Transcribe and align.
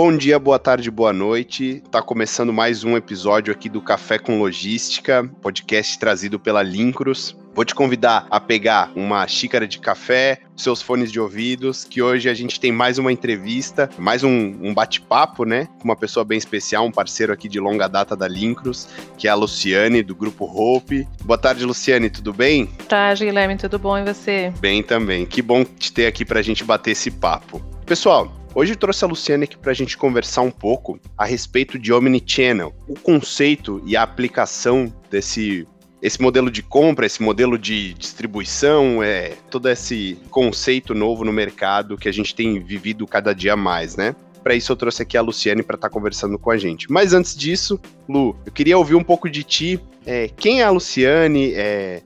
Bom 0.00 0.16
dia, 0.16 0.38
boa 0.38 0.60
tarde, 0.60 0.92
boa 0.92 1.12
noite. 1.12 1.82
Tá 1.90 2.00
começando 2.00 2.52
mais 2.52 2.84
um 2.84 2.96
episódio 2.96 3.52
aqui 3.52 3.68
do 3.68 3.82
Café 3.82 4.16
com 4.16 4.38
Logística, 4.38 5.28
podcast 5.42 5.98
trazido 5.98 6.38
pela 6.38 6.62
Lincros. 6.62 7.36
Vou 7.52 7.64
te 7.64 7.74
convidar 7.74 8.24
a 8.30 8.38
pegar 8.38 8.92
uma 8.94 9.26
xícara 9.26 9.66
de 9.66 9.80
café, 9.80 10.38
seus 10.56 10.80
fones 10.80 11.10
de 11.10 11.18
ouvidos, 11.18 11.82
que 11.82 12.00
hoje 12.00 12.28
a 12.28 12.34
gente 12.34 12.60
tem 12.60 12.70
mais 12.70 12.96
uma 12.96 13.10
entrevista, 13.10 13.90
mais 13.98 14.22
um, 14.22 14.30
um 14.62 14.72
bate-papo, 14.72 15.44
né? 15.44 15.66
Com 15.80 15.86
uma 15.86 15.96
pessoa 15.96 16.24
bem 16.24 16.38
especial, 16.38 16.86
um 16.86 16.92
parceiro 16.92 17.32
aqui 17.32 17.48
de 17.48 17.58
longa 17.58 17.88
data 17.88 18.14
da 18.14 18.28
Lincros, 18.28 18.86
que 19.16 19.26
é 19.26 19.32
a 19.32 19.34
Luciane, 19.34 20.04
do 20.04 20.14
Grupo 20.14 20.44
Hope. 20.44 21.08
Boa 21.24 21.36
tarde, 21.36 21.64
Luciane, 21.64 22.08
tudo 22.08 22.32
bem? 22.32 22.66
Boa 22.66 22.88
tarde, 22.88 23.24
Guilherme, 23.24 23.56
tudo 23.56 23.80
bom 23.80 23.98
e 23.98 24.04
você? 24.04 24.52
Bem 24.60 24.80
também. 24.80 25.26
Que 25.26 25.42
bom 25.42 25.64
te 25.64 25.92
ter 25.92 26.06
aqui 26.06 26.24
pra 26.24 26.40
gente 26.40 26.62
bater 26.62 26.92
esse 26.92 27.10
papo. 27.10 27.60
Pessoal, 27.88 28.30
Hoje 28.54 28.74
trouxe 28.74 29.04
a 29.04 29.06
Luciane 29.08 29.44
aqui 29.44 29.56
para 29.56 29.70
a 29.70 29.74
gente 29.74 29.96
conversar 29.96 30.40
um 30.42 30.50
pouco 30.50 30.98
a 31.16 31.24
respeito 31.24 31.78
de 31.78 31.92
Omnichannel, 31.92 32.74
o 32.88 32.94
conceito 32.94 33.80
e 33.86 33.96
a 33.96 34.02
aplicação 34.02 34.92
desse 35.10 35.66
esse 36.02 36.20
modelo 36.20 36.50
de 36.50 36.62
compra, 36.62 37.06
esse 37.06 37.22
modelo 37.22 37.58
de 37.58 37.92
distribuição, 37.94 39.02
é 39.02 39.34
todo 39.50 39.68
esse 39.68 40.18
conceito 40.30 40.94
novo 40.94 41.24
no 41.24 41.32
mercado 41.32 41.96
que 41.96 42.08
a 42.08 42.12
gente 42.12 42.34
tem 42.34 42.58
vivido 42.60 43.06
cada 43.06 43.32
dia 43.32 43.54
mais, 43.54 43.96
né? 43.96 44.14
Para 44.42 44.54
isso 44.54 44.72
eu 44.72 44.76
trouxe 44.76 45.02
aqui 45.02 45.16
a 45.16 45.22
Luciane 45.22 45.62
para 45.62 45.76
estar 45.76 45.88
tá 45.88 45.92
conversando 45.92 46.38
com 46.38 46.50
a 46.50 46.56
gente. 46.56 46.90
Mas 46.90 47.12
antes 47.12 47.36
disso, 47.36 47.80
Lu, 48.08 48.36
eu 48.46 48.52
queria 48.52 48.78
ouvir 48.78 48.94
um 48.94 49.04
pouco 49.04 49.28
de 49.30 49.42
ti. 49.42 49.80
É, 50.06 50.28
quem 50.28 50.62
é 50.62 50.64
a 50.64 50.70
Luciane? 50.70 51.52
É, 51.54 52.02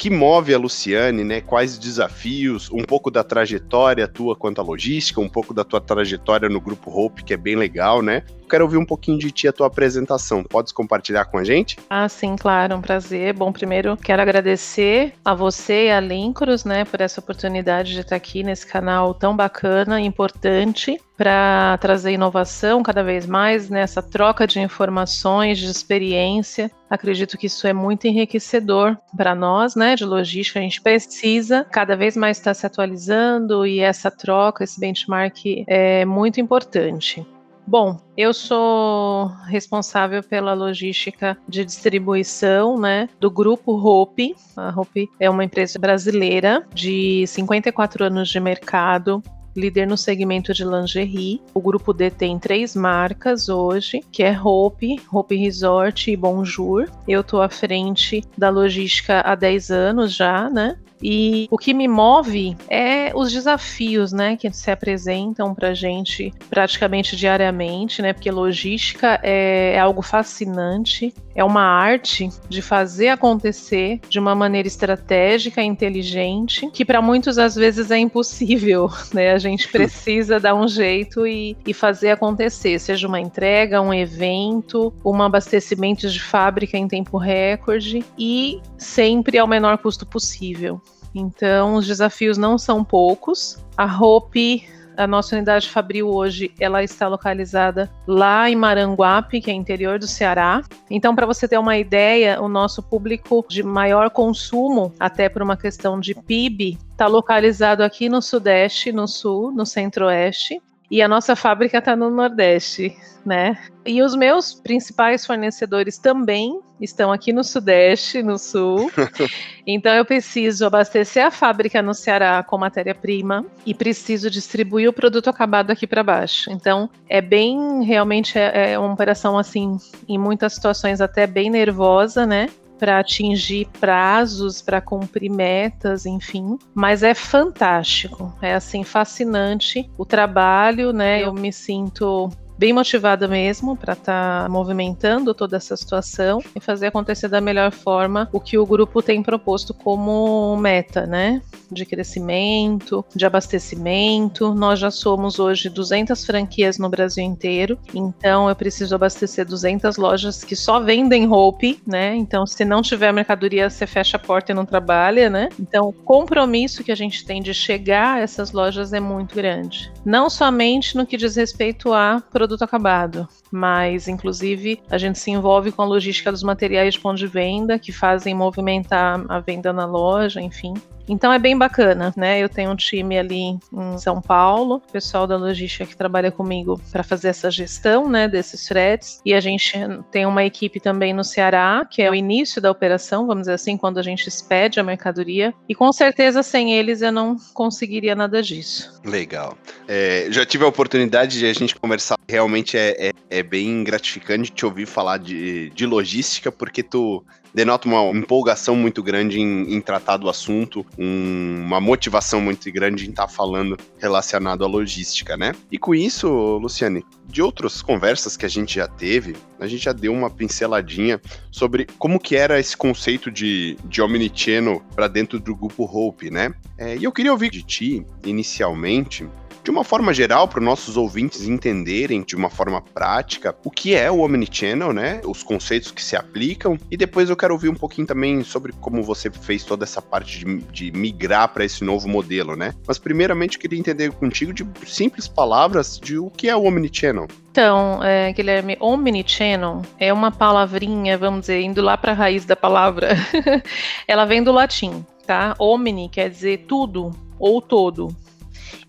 que 0.00 0.08
move 0.08 0.54
a 0.54 0.58
Luciane, 0.58 1.22
né? 1.22 1.42
Quais 1.42 1.78
desafios, 1.78 2.70
um 2.72 2.82
pouco 2.82 3.10
da 3.10 3.22
trajetória 3.22 4.08
tua 4.08 4.34
quanto 4.34 4.58
à 4.58 4.64
logística, 4.64 5.20
um 5.20 5.28
pouco 5.28 5.52
da 5.52 5.62
tua 5.62 5.78
trajetória 5.78 6.48
no 6.48 6.58
grupo 6.58 6.90
Hope, 6.90 7.22
que 7.22 7.34
é 7.34 7.36
bem 7.36 7.54
legal, 7.54 8.00
né? 8.00 8.22
Quero 8.50 8.64
ouvir 8.64 8.78
um 8.78 8.84
pouquinho 8.84 9.16
de 9.16 9.30
ti 9.30 9.46
a 9.46 9.52
tua 9.52 9.68
apresentação. 9.68 10.42
Podes 10.42 10.72
compartilhar 10.72 11.26
com 11.26 11.38
a 11.38 11.44
gente? 11.44 11.78
Ah, 11.88 12.08
sim, 12.08 12.34
claro, 12.34 12.74
um 12.74 12.80
prazer. 12.80 13.32
Bom, 13.32 13.52
primeiro 13.52 13.96
quero 13.96 14.20
agradecer 14.20 15.14
a 15.24 15.34
você 15.34 15.86
e 15.86 15.90
a 15.92 16.00
Lincros, 16.00 16.64
né, 16.64 16.84
por 16.84 17.00
essa 17.00 17.20
oportunidade 17.20 17.92
de 17.92 18.00
estar 18.00 18.16
aqui 18.16 18.42
nesse 18.42 18.66
canal 18.66 19.14
tão 19.14 19.36
bacana, 19.36 20.00
importante 20.00 21.00
para 21.16 21.76
trazer 21.78 22.12
inovação 22.12 22.82
cada 22.82 23.04
vez 23.04 23.26
mais 23.26 23.68
nessa 23.68 24.02
troca 24.02 24.46
de 24.46 24.58
informações, 24.58 25.58
de 25.58 25.66
experiência. 25.66 26.70
Acredito 26.88 27.36
que 27.36 27.46
isso 27.46 27.66
é 27.66 27.74
muito 27.74 28.06
enriquecedor 28.06 28.96
para 29.14 29.34
nós, 29.34 29.76
né, 29.76 29.94
de 29.94 30.04
logística. 30.06 30.58
A 30.58 30.62
gente 30.62 30.80
precisa 30.80 31.66
cada 31.70 31.94
vez 31.94 32.16
mais 32.16 32.38
estar 32.38 32.54
se 32.54 32.64
atualizando 32.64 33.66
e 33.66 33.80
essa 33.80 34.10
troca, 34.10 34.64
esse 34.64 34.80
benchmark 34.80 35.62
é 35.68 36.06
muito 36.06 36.40
importante. 36.40 37.24
Bom, 37.70 38.00
eu 38.16 38.34
sou 38.34 39.28
responsável 39.46 40.24
pela 40.24 40.54
logística 40.54 41.38
de 41.46 41.64
distribuição, 41.64 42.76
né, 42.76 43.08
do 43.20 43.30
grupo 43.30 43.70
Hope. 43.70 44.34
A 44.56 44.74
Hope 44.76 45.08
é 45.20 45.30
uma 45.30 45.44
empresa 45.44 45.78
brasileira 45.78 46.66
de 46.74 47.24
54 47.28 48.06
anos 48.06 48.28
de 48.28 48.40
mercado, 48.40 49.22
líder 49.56 49.86
no 49.86 49.96
segmento 49.96 50.52
de 50.52 50.64
lingerie. 50.64 51.40
O 51.54 51.60
grupo 51.60 51.92
detém 51.92 52.40
três 52.40 52.74
marcas 52.74 53.48
hoje, 53.48 54.00
que 54.10 54.24
é 54.24 54.36
Hope, 54.36 55.00
Hope 55.12 55.36
Resort 55.36 56.10
e 56.10 56.16
Bonjour. 56.16 56.90
Eu 57.06 57.20
estou 57.20 57.40
à 57.40 57.48
frente 57.48 58.24
da 58.36 58.50
logística 58.50 59.20
há 59.20 59.36
10 59.36 59.70
anos 59.70 60.12
já, 60.12 60.50
né? 60.50 60.76
E 61.02 61.48
o 61.50 61.56
que 61.56 61.72
me 61.72 61.88
move 61.88 62.56
é 62.68 63.12
os 63.14 63.32
desafios, 63.32 64.12
né, 64.12 64.36
que 64.36 64.50
se 64.52 64.70
apresentam 64.70 65.54
para 65.54 65.74
gente 65.74 66.32
praticamente 66.48 67.16
diariamente, 67.16 68.02
né, 68.02 68.12
porque 68.12 68.30
logística 68.30 69.18
é, 69.22 69.74
é 69.74 69.78
algo 69.78 70.02
fascinante, 70.02 71.14
é 71.34 71.44
uma 71.44 71.62
arte 71.62 72.28
de 72.48 72.60
fazer 72.60 73.08
acontecer 73.08 74.00
de 74.08 74.18
uma 74.18 74.34
maneira 74.34 74.68
estratégica 74.68 75.62
inteligente, 75.62 76.68
que 76.70 76.84
para 76.84 77.00
muitos 77.00 77.38
às 77.38 77.54
vezes 77.54 77.90
é 77.90 77.98
impossível, 77.98 78.90
né? 79.14 79.32
A 79.32 79.38
gente 79.38 79.68
precisa 79.68 80.40
dar 80.40 80.54
um 80.54 80.68
jeito 80.68 81.26
e, 81.26 81.56
e 81.66 81.72
fazer 81.72 82.10
acontecer, 82.10 82.78
seja 82.78 83.06
uma 83.06 83.20
entrega, 83.20 83.80
um 83.80 83.94
evento, 83.94 84.92
um 85.04 85.22
abastecimento 85.22 86.08
de 86.08 86.20
fábrica 86.20 86.76
em 86.76 86.88
tempo 86.88 87.16
recorde 87.16 88.04
e 88.18 88.60
sempre 88.76 89.38
ao 89.38 89.46
menor 89.46 89.78
custo 89.78 90.04
possível. 90.06 90.80
Então, 91.14 91.74
os 91.74 91.86
desafios 91.86 92.38
não 92.38 92.56
são 92.56 92.84
poucos. 92.84 93.58
A 93.76 93.84
Hope 93.84 94.64
a 94.96 95.06
nossa 95.06 95.34
unidade 95.34 95.68
Fabril 95.68 96.08
hoje 96.08 96.52
ela 96.60 96.82
está 96.82 97.08
localizada 97.08 97.90
lá 98.06 98.50
em 98.50 98.56
Maranguape, 98.56 99.40
que 99.40 99.50
é 99.50 99.54
interior 99.54 99.98
do 99.98 100.06
Ceará. 100.06 100.62
Então, 100.90 101.14
para 101.14 101.26
você 101.26 101.48
ter 101.48 101.58
uma 101.58 101.78
ideia, 101.78 102.40
o 102.40 102.48
nosso 102.48 102.82
público 102.82 103.44
de 103.48 103.62
maior 103.62 104.10
consumo, 104.10 104.92
até 105.00 105.28
por 105.28 105.42
uma 105.42 105.56
questão 105.56 105.98
de 105.98 106.14
PIB, 106.14 106.78
está 106.90 107.06
localizado 107.06 107.82
aqui 107.82 108.08
no 108.08 108.20
Sudeste, 108.20 108.92
no 108.92 109.08
Sul, 109.08 109.50
no 109.52 109.64
Centro-Oeste. 109.64 110.60
E 110.90 111.00
a 111.00 111.06
nossa 111.06 111.36
fábrica 111.36 111.78
está 111.78 111.94
no 111.94 112.10
Nordeste, 112.10 112.96
né? 113.24 113.56
E 113.86 114.02
os 114.02 114.16
meus 114.16 114.54
principais 114.54 115.24
fornecedores 115.24 115.98
também 115.98 116.60
estão 116.80 117.12
aqui 117.12 117.32
no 117.32 117.44
Sudeste, 117.44 118.22
no 118.22 118.38
Sul. 118.38 118.90
então 119.66 119.94
eu 119.94 120.04
preciso 120.04 120.66
abastecer 120.66 121.24
a 121.24 121.30
fábrica 121.30 121.80
no 121.80 121.94
Ceará 121.94 122.42
com 122.42 122.58
matéria-prima 122.58 123.44
e 123.64 123.72
preciso 123.72 124.28
distribuir 124.30 124.88
o 124.88 124.92
produto 124.92 125.30
acabado 125.30 125.70
aqui 125.70 125.86
para 125.86 126.02
baixo. 126.02 126.50
Então 126.50 126.90
é 127.08 127.20
bem, 127.20 127.84
realmente 127.84 128.38
é, 128.38 128.72
é 128.72 128.78
uma 128.78 128.92
operação 128.92 129.38
assim, 129.38 129.76
em 130.08 130.18
muitas 130.18 130.54
situações 130.54 131.00
até 131.00 131.26
bem 131.26 131.50
nervosa, 131.50 132.26
né? 132.26 132.48
Para 132.80 132.98
atingir 132.98 133.68
prazos, 133.78 134.62
para 134.62 134.80
cumprir 134.80 135.30
metas, 135.30 136.06
enfim. 136.06 136.58
Mas 136.74 137.02
é 137.02 137.12
fantástico, 137.12 138.34
é 138.40 138.54
assim 138.54 138.82
fascinante 138.82 139.88
o 139.98 140.06
trabalho, 140.06 140.90
né? 140.90 141.22
Eu 141.22 141.34
me 141.34 141.52
sinto 141.52 142.30
bem 142.60 142.74
motivada 142.74 143.26
mesmo 143.26 143.74
para 143.74 143.94
estar 143.94 144.42
tá 144.42 144.48
movimentando 144.50 145.32
toda 145.32 145.56
essa 145.56 145.74
situação 145.74 146.42
e 146.54 146.60
fazer 146.60 146.88
acontecer 146.88 147.26
da 147.26 147.40
melhor 147.40 147.72
forma 147.72 148.28
o 148.34 148.38
que 148.38 148.58
o 148.58 148.66
grupo 148.66 149.00
tem 149.00 149.22
proposto 149.22 149.72
como 149.72 150.54
meta, 150.58 151.06
né? 151.06 151.40
De 151.72 151.86
crescimento, 151.86 153.02
de 153.16 153.24
abastecimento. 153.24 154.54
Nós 154.54 154.78
já 154.78 154.90
somos 154.90 155.38
hoje 155.38 155.70
200 155.70 156.22
franquias 156.26 156.76
no 156.76 156.90
Brasil 156.90 157.24
inteiro, 157.24 157.78
então 157.94 158.46
eu 158.46 158.54
preciso 158.54 158.94
abastecer 158.94 159.46
200 159.46 159.96
lojas 159.96 160.44
que 160.44 160.54
só 160.54 160.80
vendem 160.80 161.24
roupa, 161.24 161.74
né? 161.86 162.14
Então, 162.14 162.46
se 162.46 162.62
não 162.62 162.82
tiver 162.82 163.10
mercadoria, 163.10 163.70
você 163.70 163.86
fecha 163.86 164.18
a 164.18 164.20
porta 164.20 164.52
e 164.52 164.54
não 164.54 164.66
trabalha, 164.66 165.30
né? 165.30 165.48
Então, 165.58 165.88
o 165.88 165.92
compromisso 165.94 166.84
que 166.84 166.92
a 166.92 166.94
gente 166.94 167.24
tem 167.24 167.40
de 167.40 167.54
chegar 167.54 168.16
a 168.16 168.20
essas 168.20 168.52
lojas 168.52 168.92
é 168.92 169.00
muito 169.00 169.34
grande. 169.34 169.90
Não 170.04 170.28
somente 170.28 170.94
no 170.94 171.06
que 171.06 171.16
diz 171.16 171.36
respeito 171.36 171.94
a 171.94 172.22
produção 172.30 172.49
produto 172.50 172.62
acabado, 172.62 173.28
mas 173.50 174.08
inclusive 174.08 174.82
a 174.90 174.98
gente 174.98 175.18
se 175.18 175.30
envolve 175.30 175.70
com 175.70 175.82
a 175.82 175.84
logística 175.84 176.32
dos 176.32 176.42
materiais 176.42 176.94
de 176.94 177.00
ponto 177.00 177.16
de 177.16 177.26
venda 177.26 177.78
que 177.78 177.92
fazem 177.92 178.34
movimentar 178.34 179.24
a 179.28 179.38
venda 179.38 179.72
na 179.72 179.86
loja, 179.86 180.40
enfim. 180.40 180.74
Então 181.10 181.32
é 181.32 181.40
bem 181.40 181.58
bacana, 181.58 182.14
né? 182.16 182.38
Eu 182.38 182.48
tenho 182.48 182.70
um 182.70 182.76
time 182.76 183.18
ali 183.18 183.58
em 183.72 183.98
São 183.98 184.22
Paulo, 184.22 184.80
pessoal 184.92 185.26
da 185.26 185.36
logística 185.36 185.84
que 185.84 185.96
trabalha 185.96 186.30
comigo 186.30 186.80
para 186.92 187.02
fazer 187.02 187.28
essa 187.28 187.50
gestão, 187.50 188.08
né, 188.08 188.28
desses 188.28 188.68
fretes. 188.68 189.20
E 189.26 189.34
a 189.34 189.40
gente 189.40 189.72
tem 190.12 190.24
uma 190.24 190.44
equipe 190.44 190.78
também 190.78 191.12
no 191.12 191.24
Ceará, 191.24 191.84
que 191.90 192.00
é 192.00 192.08
o 192.08 192.14
início 192.14 192.62
da 192.62 192.70
operação, 192.70 193.26
vamos 193.26 193.42
dizer 193.42 193.54
assim, 193.54 193.76
quando 193.76 193.98
a 193.98 194.02
gente 194.02 194.28
expede 194.28 194.78
a 194.78 194.84
mercadoria. 194.84 195.52
E 195.68 195.74
com 195.74 195.92
certeza 195.92 196.44
sem 196.44 196.74
eles 196.74 197.02
eu 197.02 197.10
não 197.10 197.36
conseguiria 197.52 198.14
nada 198.14 198.40
disso. 198.40 199.00
Legal. 199.04 199.58
É, 199.88 200.28
já 200.30 200.46
tive 200.46 200.64
a 200.64 200.68
oportunidade 200.68 201.40
de 201.40 201.46
a 201.46 201.52
gente 201.52 201.74
conversar. 201.74 202.16
Realmente 202.28 202.78
é, 202.78 203.08
é, 203.08 203.12
é 203.28 203.42
bem 203.42 203.82
gratificante 203.82 204.52
te 204.52 204.64
ouvir 204.64 204.86
falar 204.86 205.18
de, 205.18 205.70
de 205.70 205.86
logística, 205.86 206.52
porque 206.52 206.84
tu 206.84 207.24
denota 207.54 207.88
uma 207.88 208.16
empolgação 208.16 208.76
muito 208.76 209.02
grande 209.02 209.40
em, 209.40 209.74
em 209.74 209.80
tratar 209.80 210.16
do 210.16 210.28
assunto, 210.28 210.84
um, 211.00 211.62
uma 211.64 211.80
motivação 211.80 212.42
muito 212.42 212.70
grande 212.70 213.06
em 213.06 213.10
estar 213.10 213.26
tá 213.26 213.32
falando 213.32 213.78
relacionado 213.98 214.62
à 214.62 214.68
logística, 214.68 215.34
né? 215.34 215.54
E 215.72 215.78
com 215.78 215.94
isso, 215.94 216.28
Luciane, 216.58 217.02
de 217.26 217.40
outras 217.40 217.80
conversas 217.80 218.36
que 218.36 218.44
a 218.44 218.48
gente 218.48 218.74
já 218.74 218.86
teve, 218.86 219.34
a 219.58 219.66
gente 219.66 219.84
já 219.84 219.92
deu 219.92 220.12
uma 220.12 220.28
pinceladinha 220.28 221.18
sobre 221.50 221.86
como 221.98 222.20
que 222.20 222.36
era 222.36 222.60
esse 222.60 222.76
conceito 222.76 223.30
de, 223.30 223.78
de 223.86 224.02
omnichannel 224.02 224.82
para 224.94 225.08
dentro 225.08 225.40
do 225.40 225.56
grupo 225.56 225.84
Hope, 225.84 226.30
né? 226.30 226.52
É, 226.76 226.96
e 226.98 227.04
eu 227.04 227.12
queria 227.12 227.32
ouvir 227.32 227.50
de 227.50 227.62
ti, 227.62 228.04
inicialmente, 228.24 229.26
de 229.62 229.70
uma 229.70 229.84
forma 229.84 230.12
geral, 230.12 230.48
para 230.48 230.58
os 230.58 230.64
nossos 230.64 230.96
ouvintes 230.96 231.46
entenderem 231.46 232.22
de 232.22 232.34
uma 232.34 232.50
forma 232.50 232.80
prática 232.80 233.54
o 233.64 233.70
que 233.70 233.94
é 233.94 234.10
o 234.10 234.20
Omnichannel, 234.20 234.92
né? 234.92 235.20
Os 235.24 235.42
conceitos 235.42 235.90
que 235.90 236.02
se 236.02 236.16
aplicam. 236.16 236.78
E 236.90 236.96
depois 236.96 237.28
eu 237.28 237.36
quero 237.36 237.54
ouvir 237.54 237.68
um 237.68 237.74
pouquinho 237.74 238.06
também 238.06 238.42
sobre 238.42 238.72
como 238.72 239.02
você 239.02 239.30
fez 239.30 239.64
toda 239.64 239.84
essa 239.84 240.00
parte 240.00 240.44
de, 240.44 240.56
de 240.72 240.92
migrar 240.92 241.48
para 241.48 241.64
esse 241.64 241.84
novo 241.84 242.08
modelo, 242.08 242.56
né? 242.56 242.74
Mas 242.86 242.98
primeiramente 242.98 243.56
eu 243.56 243.60
queria 243.60 243.78
entender 243.78 244.10
contigo 244.12 244.52
de 244.52 244.66
simples 244.86 245.28
palavras 245.28 245.98
de 245.98 246.18
o 246.18 246.30
que 246.30 246.48
é 246.48 246.56
o 246.56 246.64
Omnichannel. 246.64 247.28
Então, 247.50 248.02
é, 248.02 248.32
Guilherme, 248.32 248.76
omnichannel 248.80 249.82
é 249.98 250.12
uma 250.12 250.30
palavrinha, 250.30 251.18
vamos 251.18 251.40
dizer, 251.40 251.60
indo 251.60 251.82
lá 251.82 251.96
para 251.96 252.12
a 252.12 252.14
raiz 252.14 252.44
da 252.44 252.54
palavra. 252.54 253.16
Ela 254.06 254.24
vem 254.24 254.42
do 254.42 254.52
latim, 254.52 255.04
tá? 255.26 255.54
Omni 255.58 256.08
quer 256.08 256.30
dizer 256.30 256.64
tudo 256.68 257.10
ou 257.38 257.60
todo. 257.60 258.14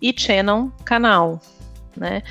E 0.00 0.14
channel, 0.16 0.70
canal, 0.84 1.40
né? 1.96 2.22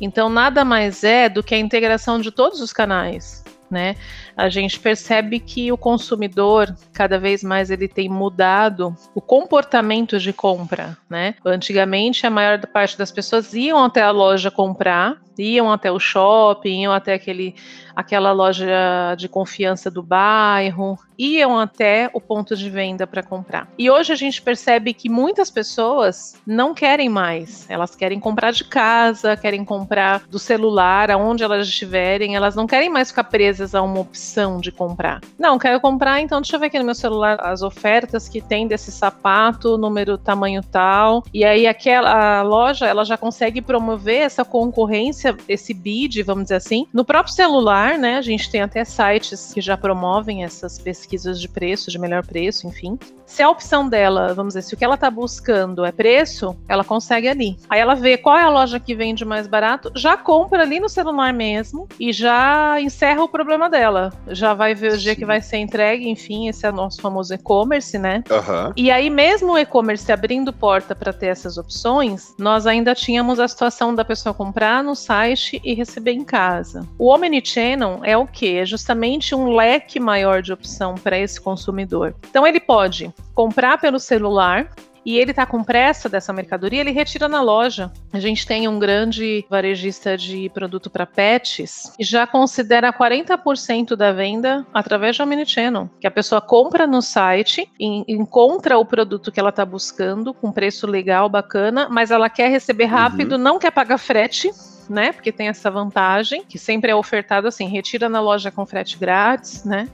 Então, 0.00 0.28
nada 0.28 0.64
mais 0.64 1.02
é 1.04 1.28
do 1.28 1.42
que 1.42 1.54
a 1.54 1.58
integração 1.58 2.20
de 2.20 2.30
todos 2.30 2.60
os 2.60 2.72
canais 2.72 3.44
né? 3.70 3.96
A 4.36 4.48
gente 4.48 4.78
percebe 4.78 5.40
que 5.40 5.70
o 5.70 5.76
consumidor 5.76 6.74
cada 6.92 7.18
vez 7.18 7.42
mais 7.42 7.70
ele 7.70 7.88
tem 7.88 8.08
mudado 8.08 8.96
o 9.14 9.20
comportamento 9.20 10.18
de 10.18 10.32
compra, 10.32 10.96
né? 11.08 11.34
Antigamente 11.44 12.26
a 12.26 12.30
maior 12.30 12.58
parte 12.66 12.96
das 12.96 13.12
pessoas 13.12 13.52
iam 13.52 13.84
até 13.84 14.02
a 14.02 14.10
loja 14.10 14.50
comprar, 14.50 15.16
iam 15.38 15.70
até 15.70 15.90
o 15.90 15.98
shopping, 15.98 16.82
iam 16.82 16.92
até 16.92 17.14
aquele, 17.14 17.54
aquela 17.94 18.32
loja 18.32 19.14
de 19.16 19.28
confiança 19.28 19.90
do 19.90 20.02
bairro, 20.02 20.98
iam 21.18 21.58
até 21.58 22.08
o 22.12 22.20
ponto 22.20 22.54
de 22.54 22.70
venda 22.70 23.06
para 23.06 23.22
comprar. 23.22 23.68
E 23.76 23.90
hoje 23.90 24.12
a 24.12 24.16
gente 24.16 24.40
percebe 24.40 24.94
que 24.94 25.08
muitas 25.08 25.50
pessoas 25.50 26.36
não 26.46 26.72
querem 26.72 27.08
mais, 27.08 27.68
elas 27.68 27.96
querem 27.96 28.20
comprar 28.20 28.52
de 28.52 28.64
casa, 28.64 29.36
querem 29.36 29.64
comprar 29.64 30.22
do 30.28 30.38
celular, 30.38 31.10
aonde 31.10 31.42
elas 31.42 31.66
estiverem, 31.66 32.36
elas 32.36 32.54
não 32.54 32.66
querem 32.66 32.88
mais 32.88 33.08
ficar 33.08 33.24
presas 33.24 33.74
a 33.74 33.82
uma 33.82 34.00
opção 34.00 34.60
de 34.60 34.70
comprar. 34.70 35.20
Não, 35.38 35.58
quero 35.58 35.80
comprar, 35.80 36.20
então 36.20 36.40
deixa 36.40 36.54
eu 36.54 36.60
ver 36.60 36.66
aqui 36.66 36.78
no 36.78 36.84
meu 36.84 36.94
celular 36.94 37.38
as 37.40 37.62
ofertas 37.62 38.28
que 38.28 38.40
tem 38.40 38.68
desse 38.68 38.92
sapato, 38.92 39.76
número, 39.76 40.16
tamanho 40.16 40.62
tal, 40.62 41.24
e 41.34 41.44
aí 41.44 41.66
aquela 41.66 42.42
loja, 42.42 42.86
ela 42.86 43.04
já 43.04 43.16
consegue 43.16 43.60
promover 43.60 44.20
essa 44.20 44.44
concorrência, 44.44 45.36
esse 45.48 45.74
bid, 45.74 46.22
vamos 46.22 46.44
dizer 46.44 46.56
assim, 46.56 46.86
no 46.92 47.04
próprio 47.04 47.34
celular, 47.34 47.98
né? 47.98 48.16
A 48.16 48.22
gente 48.22 48.50
tem 48.50 48.60
até 48.60 48.84
sites 48.84 49.52
que 49.52 49.60
já 49.60 49.76
promovem 49.76 50.44
essas 50.44 50.78
pesquisas 50.78 51.07
pesquisas 51.08 51.40
de 51.40 51.48
preço, 51.48 51.90
de 51.90 51.98
melhor 51.98 52.24
preço, 52.24 52.66
enfim. 52.66 52.98
Se 53.24 53.42
a 53.42 53.50
opção 53.50 53.88
dela, 53.88 54.32
vamos 54.34 54.54
dizer, 54.54 54.62
se 54.62 54.74
o 54.74 54.76
que 54.76 54.84
ela 54.84 54.94
está 54.94 55.10
buscando 55.10 55.84
é 55.84 55.92
preço, 55.92 56.56
ela 56.68 56.84
consegue 56.84 57.28
ali. 57.28 57.58
Aí 57.68 57.80
ela 57.80 57.94
vê 57.94 58.16
qual 58.16 58.36
é 58.36 58.42
a 58.42 58.48
loja 58.48 58.80
que 58.80 58.94
vende 58.94 59.24
mais 59.24 59.46
barato, 59.46 59.92
já 59.94 60.16
compra 60.16 60.62
ali 60.62 60.80
no 60.80 60.88
celular 60.88 61.32
mesmo 61.32 61.86
e 62.00 62.12
já 62.12 62.80
encerra 62.80 63.22
o 63.22 63.28
problema 63.28 63.68
dela. 63.68 64.12
Já 64.28 64.54
vai 64.54 64.74
ver 64.74 64.92
o 64.92 64.98
dia 64.98 65.14
que 65.14 65.24
vai 65.24 65.40
ser 65.40 65.58
entregue, 65.58 66.08
enfim, 66.08 66.48
esse 66.48 66.66
é 66.66 66.70
o 66.70 66.72
nosso 66.72 67.00
famoso 67.00 67.34
e-commerce, 67.34 67.98
né? 67.98 68.24
Uhum. 68.30 68.72
E 68.76 68.90
aí, 68.90 69.10
mesmo 69.10 69.52
o 69.52 69.58
e-commerce 69.58 70.10
abrindo 70.10 70.52
porta 70.52 70.94
para 70.94 71.12
ter 71.12 71.26
essas 71.26 71.58
opções, 71.58 72.34
nós 72.38 72.66
ainda 72.66 72.94
tínhamos 72.94 73.38
a 73.38 73.48
situação 73.48 73.94
da 73.94 74.04
pessoa 74.04 74.34
comprar 74.34 74.82
no 74.82 74.94
site 74.94 75.60
e 75.62 75.74
receber 75.74 76.12
em 76.12 76.24
casa. 76.24 76.86
O 76.98 77.12
Omnichannel 77.12 78.00
é 78.02 78.16
o 78.16 78.26
que? 78.26 78.56
É 78.56 78.64
justamente 78.64 79.34
um 79.34 79.54
leque 79.54 80.00
maior 80.00 80.40
de 80.40 80.52
opção 80.52 80.94
para 80.98 81.18
esse 81.18 81.40
consumidor. 81.40 82.14
Então 82.28 82.46
ele 82.46 82.60
pode 82.60 83.12
comprar 83.34 83.78
pelo 83.78 83.98
celular, 83.98 84.70
e 85.08 85.16
ele 85.16 85.30
está 85.30 85.46
com 85.46 85.64
pressa 85.64 86.06
dessa 86.06 86.34
mercadoria, 86.34 86.82
ele 86.82 86.90
retira 86.90 87.30
na 87.30 87.40
loja. 87.40 87.90
A 88.12 88.20
gente 88.20 88.46
tem 88.46 88.68
um 88.68 88.78
grande 88.78 89.42
varejista 89.48 90.18
de 90.18 90.50
produto 90.50 90.90
para 90.90 91.06
pets 91.06 91.94
e 91.98 92.04
já 92.04 92.26
considera 92.26 92.92
40% 92.92 93.96
da 93.96 94.12
venda 94.12 94.66
através 94.70 95.16
do 95.16 95.22
Omnichannel, 95.22 95.88
que 95.98 96.06
a 96.06 96.10
pessoa 96.10 96.42
compra 96.42 96.86
no 96.86 97.00
site, 97.00 97.70
encontra 97.80 98.76
o 98.76 98.84
produto 98.84 99.32
que 99.32 99.40
ela 99.40 99.48
está 99.48 99.64
buscando 99.64 100.34
com 100.34 100.52
preço 100.52 100.86
legal, 100.86 101.26
bacana, 101.26 101.88
mas 101.90 102.10
ela 102.10 102.28
quer 102.28 102.50
receber 102.50 102.84
rápido, 102.84 103.32
uhum. 103.32 103.38
não 103.38 103.58
quer 103.58 103.70
pagar 103.70 103.96
frete, 103.96 104.50
né? 104.90 105.12
Porque 105.12 105.32
tem 105.32 105.48
essa 105.48 105.70
vantagem, 105.70 106.44
que 106.44 106.58
sempre 106.58 106.90
é 106.90 106.94
ofertado 106.94 107.48
assim, 107.48 107.66
retira 107.66 108.10
na 108.10 108.20
loja 108.20 108.50
com 108.50 108.66
frete 108.66 108.98
grátis, 108.98 109.64
né? 109.64 109.88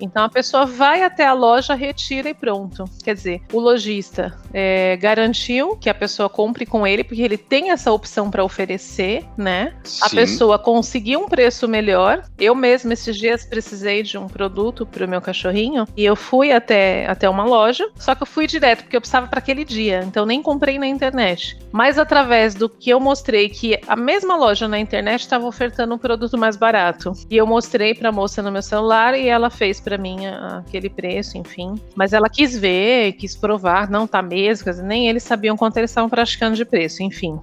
Então 0.00 0.24
a 0.24 0.28
pessoa 0.28 0.64
vai 0.66 1.02
até 1.02 1.26
a 1.26 1.32
loja, 1.32 1.74
retira 1.74 2.28
e 2.28 2.34
pronto. 2.34 2.84
Quer 3.02 3.14
dizer, 3.14 3.42
o 3.52 3.60
lojista 3.60 4.36
é, 4.52 4.96
garantiu 4.96 5.76
que 5.76 5.90
a 5.90 5.94
pessoa 5.94 6.28
compre 6.28 6.64
com 6.66 6.86
ele, 6.86 7.04
porque 7.04 7.22
ele 7.22 7.36
tem 7.36 7.70
essa 7.70 7.92
opção 7.92 8.30
para 8.30 8.44
oferecer, 8.44 9.24
né? 9.36 9.74
Sim. 9.84 10.00
A 10.04 10.10
pessoa 10.10 10.58
conseguiu 10.58 11.20
um 11.20 11.28
preço 11.28 11.66
melhor. 11.68 12.24
Eu 12.38 12.54
mesma 12.54 12.92
esses 12.92 13.16
dias 13.16 13.44
precisei 13.44 14.02
de 14.02 14.16
um 14.18 14.26
produto 14.26 14.86
para 14.86 15.04
o 15.04 15.08
meu 15.08 15.20
cachorrinho 15.20 15.86
e 15.96 16.04
eu 16.04 16.16
fui 16.16 16.52
até, 16.52 17.06
até 17.06 17.28
uma 17.28 17.44
loja, 17.44 17.88
só 17.96 18.14
que 18.14 18.22
eu 18.22 18.26
fui 18.26 18.46
direto 18.46 18.82
porque 18.82 18.96
eu 18.96 19.00
precisava 19.00 19.26
para 19.26 19.38
aquele 19.38 19.64
dia, 19.64 20.02
então 20.04 20.24
nem 20.24 20.42
comprei 20.42 20.78
na 20.78 20.86
internet. 20.86 21.58
Mas 21.72 21.98
através 21.98 22.54
do 22.54 22.68
que 22.68 22.90
eu 22.90 23.00
mostrei 23.00 23.48
que 23.48 23.78
a 23.86 23.96
mesma 23.96 24.36
loja 24.36 24.66
na 24.66 24.78
internet 24.78 25.20
estava 25.20 25.46
ofertando 25.46 25.94
um 25.94 25.98
produto 25.98 26.36
mais 26.38 26.56
barato 26.56 27.12
e 27.30 27.36
eu 27.36 27.46
mostrei 27.46 27.94
para 27.94 28.08
a 28.08 28.12
moça 28.12 28.42
no 28.42 28.52
meu 28.52 28.62
celular 28.62 29.18
e 29.18 29.28
ela 29.28 29.50
fez 29.50 29.80
para 29.88 29.96
mim 29.96 30.26
aquele 30.26 30.90
preço, 30.90 31.38
enfim. 31.38 31.74
Mas 31.96 32.12
ela 32.12 32.28
quis 32.28 32.56
ver, 32.56 33.14
quis 33.14 33.34
provar, 33.34 33.88
não 33.88 34.06
tá 34.06 34.20
mesmo, 34.20 34.70
nem 34.82 35.08
eles 35.08 35.22
sabiam 35.22 35.56
quanto 35.56 35.78
eles 35.78 35.90
estavam 35.90 36.10
praticando 36.10 36.54
de 36.56 36.64
preço, 36.64 37.02
enfim. 37.02 37.40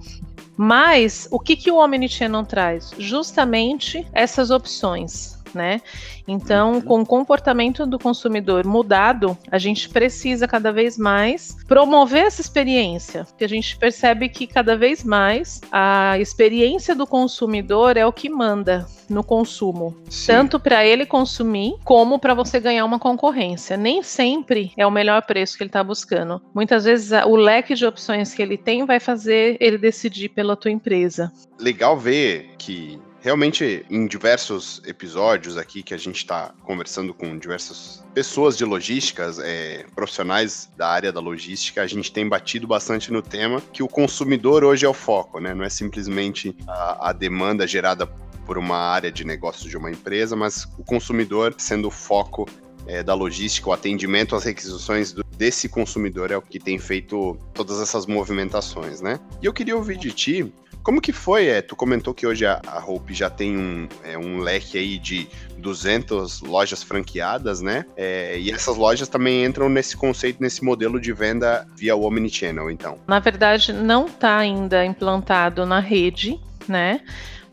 Mas 0.56 1.26
o 1.32 1.40
que, 1.40 1.56
que 1.56 1.70
o 1.70 1.76
Omnichannel 1.76 2.44
traz? 2.44 2.92
Justamente 2.96 4.06
essas 4.12 4.50
opções 4.50 5.35
né? 5.56 5.80
Então, 6.28 6.74
uhum. 6.74 6.80
com 6.80 7.00
o 7.00 7.06
comportamento 7.06 7.86
do 7.86 7.98
consumidor 7.98 8.64
mudado, 8.64 9.36
a 9.50 9.58
gente 9.58 9.88
precisa 9.88 10.46
cada 10.46 10.70
vez 10.70 10.96
mais 10.96 11.56
promover 11.66 12.26
essa 12.26 12.40
experiência, 12.40 13.24
porque 13.24 13.44
a 13.44 13.48
gente 13.48 13.76
percebe 13.76 14.28
que 14.28 14.46
cada 14.46 14.76
vez 14.76 15.02
mais 15.02 15.60
a 15.72 16.18
experiência 16.18 16.94
do 16.94 17.06
consumidor 17.06 17.96
é 17.96 18.06
o 18.06 18.12
que 18.12 18.28
manda 18.28 18.86
no 19.08 19.24
consumo, 19.24 19.96
Sim. 20.10 20.26
tanto 20.26 20.60
para 20.60 20.84
ele 20.84 21.06
consumir 21.06 21.74
como 21.84 22.18
para 22.18 22.34
você 22.34 22.60
ganhar 22.60 22.84
uma 22.84 22.98
concorrência. 22.98 23.76
Nem 23.76 24.02
sempre 24.02 24.72
é 24.76 24.86
o 24.86 24.90
melhor 24.90 25.22
preço 25.22 25.56
que 25.56 25.62
ele 25.62 25.68
está 25.68 25.82
buscando. 25.82 26.42
Muitas 26.54 26.84
vezes 26.84 27.10
o 27.24 27.36
leque 27.36 27.74
de 27.74 27.86
opções 27.86 28.34
que 28.34 28.42
ele 28.42 28.58
tem 28.58 28.84
vai 28.84 29.00
fazer 29.00 29.56
ele 29.60 29.78
decidir 29.78 30.28
pela 30.28 30.56
tua 30.56 30.70
empresa. 30.70 31.32
Legal 31.58 31.96
ver 31.96 32.50
que 32.58 33.00
realmente 33.26 33.84
em 33.90 34.06
diversos 34.06 34.80
episódios 34.86 35.56
aqui 35.56 35.82
que 35.82 35.92
a 35.92 35.96
gente 35.96 36.18
está 36.18 36.54
conversando 36.62 37.12
com 37.12 37.36
diversas 37.36 38.04
pessoas 38.14 38.56
de 38.56 38.64
logísticas, 38.64 39.40
é, 39.40 39.84
profissionais 39.96 40.70
da 40.76 40.88
área 40.88 41.12
da 41.12 41.18
logística, 41.18 41.82
a 41.82 41.88
gente 41.88 42.12
tem 42.12 42.28
batido 42.28 42.68
bastante 42.68 43.12
no 43.12 43.20
tema 43.20 43.60
que 43.72 43.82
o 43.82 43.88
consumidor 43.88 44.62
hoje 44.62 44.86
é 44.86 44.88
o 44.88 44.94
foco, 44.94 45.40
né? 45.40 45.52
Não 45.54 45.64
é 45.64 45.68
simplesmente 45.68 46.56
a, 46.68 47.10
a 47.10 47.12
demanda 47.12 47.66
gerada 47.66 48.06
por 48.46 48.58
uma 48.58 48.78
área 48.78 49.10
de 49.10 49.24
negócio 49.24 49.68
de 49.68 49.76
uma 49.76 49.90
empresa, 49.90 50.36
mas 50.36 50.62
o 50.78 50.84
consumidor 50.84 51.52
sendo 51.58 51.88
o 51.88 51.90
foco 51.90 52.46
é, 52.86 53.02
da 53.02 53.12
logística, 53.12 53.68
o 53.68 53.72
atendimento 53.72 54.36
às 54.36 54.44
requisições 54.44 55.12
do, 55.12 55.24
desse 55.36 55.68
consumidor 55.68 56.30
é 56.30 56.36
o 56.36 56.42
que 56.42 56.60
tem 56.60 56.78
feito 56.78 57.36
todas 57.52 57.80
essas 57.80 58.06
movimentações, 58.06 59.00
né? 59.00 59.18
E 59.42 59.46
eu 59.46 59.52
queria 59.52 59.76
ouvir 59.76 59.96
de 59.96 60.12
ti 60.12 60.52
como 60.86 61.00
que 61.00 61.12
foi? 61.12 61.48
É, 61.48 61.60
tu 61.60 61.74
comentou 61.74 62.14
que 62.14 62.24
hoje 62.24 62.46
a, 62.46 62.60
a 62.64 62.78
Hope 62.78 63.12
já 63.12 63.28
tem 63.28 63.56
um, 63.56 63.88
é, 64.04 64.16
um 64.16 64.38
leque 64.38 64.78
aí 64.78 64.98
de 64.98 65.26
200 65.58 66.42
lojas 66.42 66.80
franqueadas, 66.80 67.60
né? 67.60 67.84
É, 67.96 68.38
e 68.38 68.52
essas 68.52 68.76
lojas 68.76 69.08
também 69.08 69.44
entram 69.44 69.68
nesse 69.68 69.96
conceito, 69.96 70.40
nesse 70.40 70.64
modelo 70.64 71.00
de 71.00 71.12
venda 71.12 71.66
via 71.74 71.96
Omnichannel, 71.96 72.70
então. 72.70 73.00
Na 73.04 73.18
verdade, 73.18 73.72
não 73.72 74.06
está 74.06 74.38
ainda 74.38 74.84
implantado 74.84 75.66
na 75.66 75.80
rede, 75.80 76.38
né? 76.68 77.00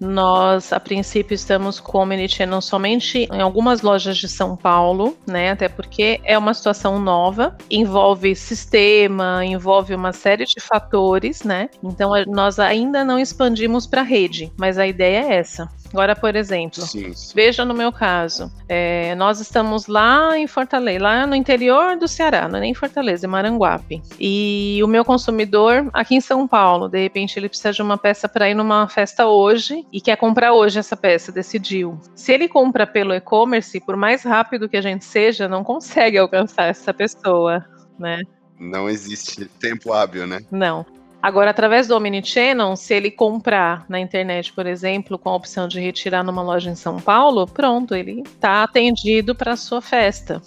Nós, 0.04 0.74
a 0.74 0.80
princípio, 0.82 1.34
estamos 1.34 1.80
com 1.80 1.98
o 1.98 2.02
Omnichannel 2.02 2.60
somente 2.60 3.20
em 3.32 3.42
algumas 3.42 3.82
lojas 3.82 4.18
de 4.18 4.28
São 4.28 4.58
Paulo, 4.58 5.18
né? 5.26 5.52
Até 5.52 5.70
porque 5.70 6.20
é 6.26 6.38
uma 6.38 6.54
situação 6.54 7.00
nova, 7.00 7.56
envolve 7.72 8.36
sistema, 8.36 9.46
envolve 9.46 9.96
uma 9.96 10.12
série 10.12 10.44
de 10.44 10.60
fatores, 10.60 11.44
né? 11.44 11.70
Então, 11.82 12.12
nós 12.28 12.60
ainda 12.60 13.06
não 13.06 13.18
expandimos 13.18 13.88
para 13.88 14.02
a 14.02 14.04
rede, 14.04 14.52
mas 14.58 14.78
a 14.78 14.86
ideia 14.86 15.26
é 15.26 15.36
essa. 15.36 15.70
Agora, 15.94 16.16
por 16.16 16.36
exemplo, 16.36 16.82
sim, 16.82 17.14
sim. 17.14 17.34
veja 17.36 17.64
no 17.64 17.74
meu 17.76 17.92
caso, 17.92 18.52
é, 18.68 19.14
nós 19.14 19.40
estamos 19.40 19.86
lá 19.86 20.36
em 20.36 20.48
Fortaleza, 20.48 21.04
lá 21.04 21.28
no 21.28 21.36
interior 21.36 21.96
do 21.98 22.08
Ceará, 22.08 22.48
não 22.48 22.58
é 22.58 22.62
nem 22.62 22.74
Fortaleza, 22.74 23.28
é 23.28 23.30
Maranguape. 23.30 24.02
E 24.20 24.82
o 24.84 24.88
meu 24.88 25.06
consumidor 25.06 25.88
aqui 25.94 26.16
em 26.16 26.22
São 26.22 26.48
Paulo, 26.48 26.90
de 26.90 27.00
repente 27.00 27.38
ele 27.38 27.48
precisa 27.48 27.72
de 27.72 27.82
uma 27.84 27.96
peça 27.96 28.28
para 28.28 28.50
ir 28.50 28.56
numa 28.56 28.88
festa 28.88 29.28
hoje 29.28 29.86
e 29.94 30.02
quer 30.02 30.18
comprar 30.18 30.54
hoje 30.54 30.80
essa 30.80 30.98
peça, 30.98 31.32
decidiu. 31.32 32.00
Se 32.16 32.34
ele 32.34 32.48
compra 32.48 32.88
pelo 32.88 33.14
e-commerce, 33.14 33.80
por 33.80 33.96
mais 33.96 34.24
rápido 34.24 34.68
que 34.68 34.78
a 34.78 34.82
gente 34.82 35.06
seja, 35.06 35.48
não 35.48 35.64
consegue 35.64 36.18
alcançar 36.18 36.66
essa 36.66 36.92
pessoa, 36.92 37.64
né? 38.00 38.20
Não 38.60 38.90
existe 38.90 39.46
tempo 39.46 39.94
hábil, 39.94 40.26
né? 40.26 40.40
Não. 40.52 40.84
Agora, 41.24 41.52
através 41.52 41.88
do 41.88 41.96
Omnichannel, 41.96 42.76
se 42.76 42.94
ele 42.94 43.10
comprar 43.10 43.86
na 43.88 43.98
internet, 43.98 44.52
por 44.52 44.68
exemplo, 44.68 45.18
com 45.18 45.30
a 45.30 45.36
opção 45.36 45.70
de 45.70 45.80
retirar 45.80 46.22
numa 46.22 46.44
loja 46.44 46.70
em 46.70 46.76
São 46.76 47.00
Paulo, 47.00 47.48
pronto, 47.48 47.96
ele 47.96 48.24
está 48.26 48.62
atendido 48.62 49.34
para 49.34 49.54
a 49.54 49.56
sua 49.56 49.82
festa. 49.82 50.42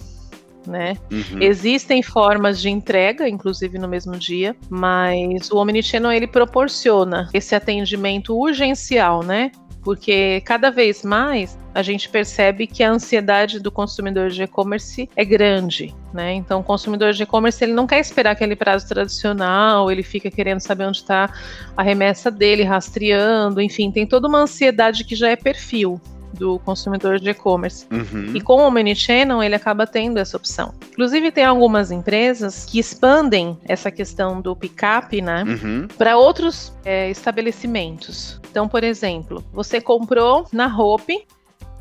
Né? 0.67 0.99
Uhum. 1.11 1.41
Existem 1.41 2.03
formas 2.03 2.61
de 2.61 2.69
entrega, 2.69 3.27
inclusive 3.27 3.79
no 3.79 3.89
mesmo 3.89 4.19
dia, 4.19 4.55
mas 4.69 5.51
o 5.51 5.57
Omnichannel 5.57 6.13
ele 6.13 6.27
proporciona 6.27 7.31
esse 7.33 7.55
atendimento 7.55 8.37
urgencial, 8.37 9.23
né? 9.23 9.53
Porque 9.87 10.43
cada 10.45 10.69
vez 10.69 11.05
mais 11.05 11.57
a 11.73 11.81
gente 11.81 12.09
percebe 12.09 12.67
que 12.67 12.83
a 12.83 12.91
ansiedade 12.91 13.61
do 13.61 13.71
consumidor 13.71 14.31
de 14.31 14.43
e-commerce 14.43 15.09
é 15.15 15.25
grande, 15.25 15.95
né? 16.13 16.35
Então, 16.35 16.59
o 16.59 16.65
consumidor 16.65 17.13
de 17.13 17.23
e-commerce 17.23 17.63
ele 17.63 17.73
não 17.73 17.87
quer 17.87 18.01
esperar 18.01 18.33
aquele 18.33 18.57
prazo 18.57 18.89
tradicional, 18.89 19.89
ele 19.89 20.03
fica 20.03 20.29
querendo 20.29 20.59
saber 20.59 20.87
onde 20.87 20.97
está 20.97 21.33
a 21.77 21.83
remessa 21.85 22.33
dele, 22.33 22.65
rastreando, 22.65 23.61
enfim, 23.61 23.93
tem 23.93 24.05
toda 24.05 24.27
uma 24.27 24.41
ansiedade 24.41 25.05
que 25.05 25.15
já 25.15 25.29
é 25.29 25.37
perfil, 25.37 26.01
do 26.37 26.59
consumidor 26.59 27.19
de 27.19 27.31
e-commerce. 27.31 27.87
Uhum. 27.91 28.33
E 28.35 28.41
com 28.41 28.55
o 28.55 28.67
Omnichannel, 28.67 29.43
ele 29.43 29.55
acaba 29.55 29.87
tendo 29.87 30.19
essa 30.19 30.37
opção. 30.37 30.75
Inclusive, 30.93 31.31
tem 31.31 31.45
algumas 31.45 31.91
empresas 31.91 32.65
que 32.65 32.79
expandem 32.79 33.59
essa 33.65 33.91
questão 33.91 34.41
do 34.41 34.55
pick-up, 34.55 35.21
né, 35.21 35.45
uhum. 35.45 35.89
para 35.97 36.17
outros 36.17 36.73
é, 36.85 37.11
estabelecimentos. 37.11 38.41
Então, 38.57 38.67
por 38.67 38.83
exemplo, 38.83 39.45
você 39.53 39.83
comprou 39.83 40.47
na 40.51 40.67
Hope 40.67 41.27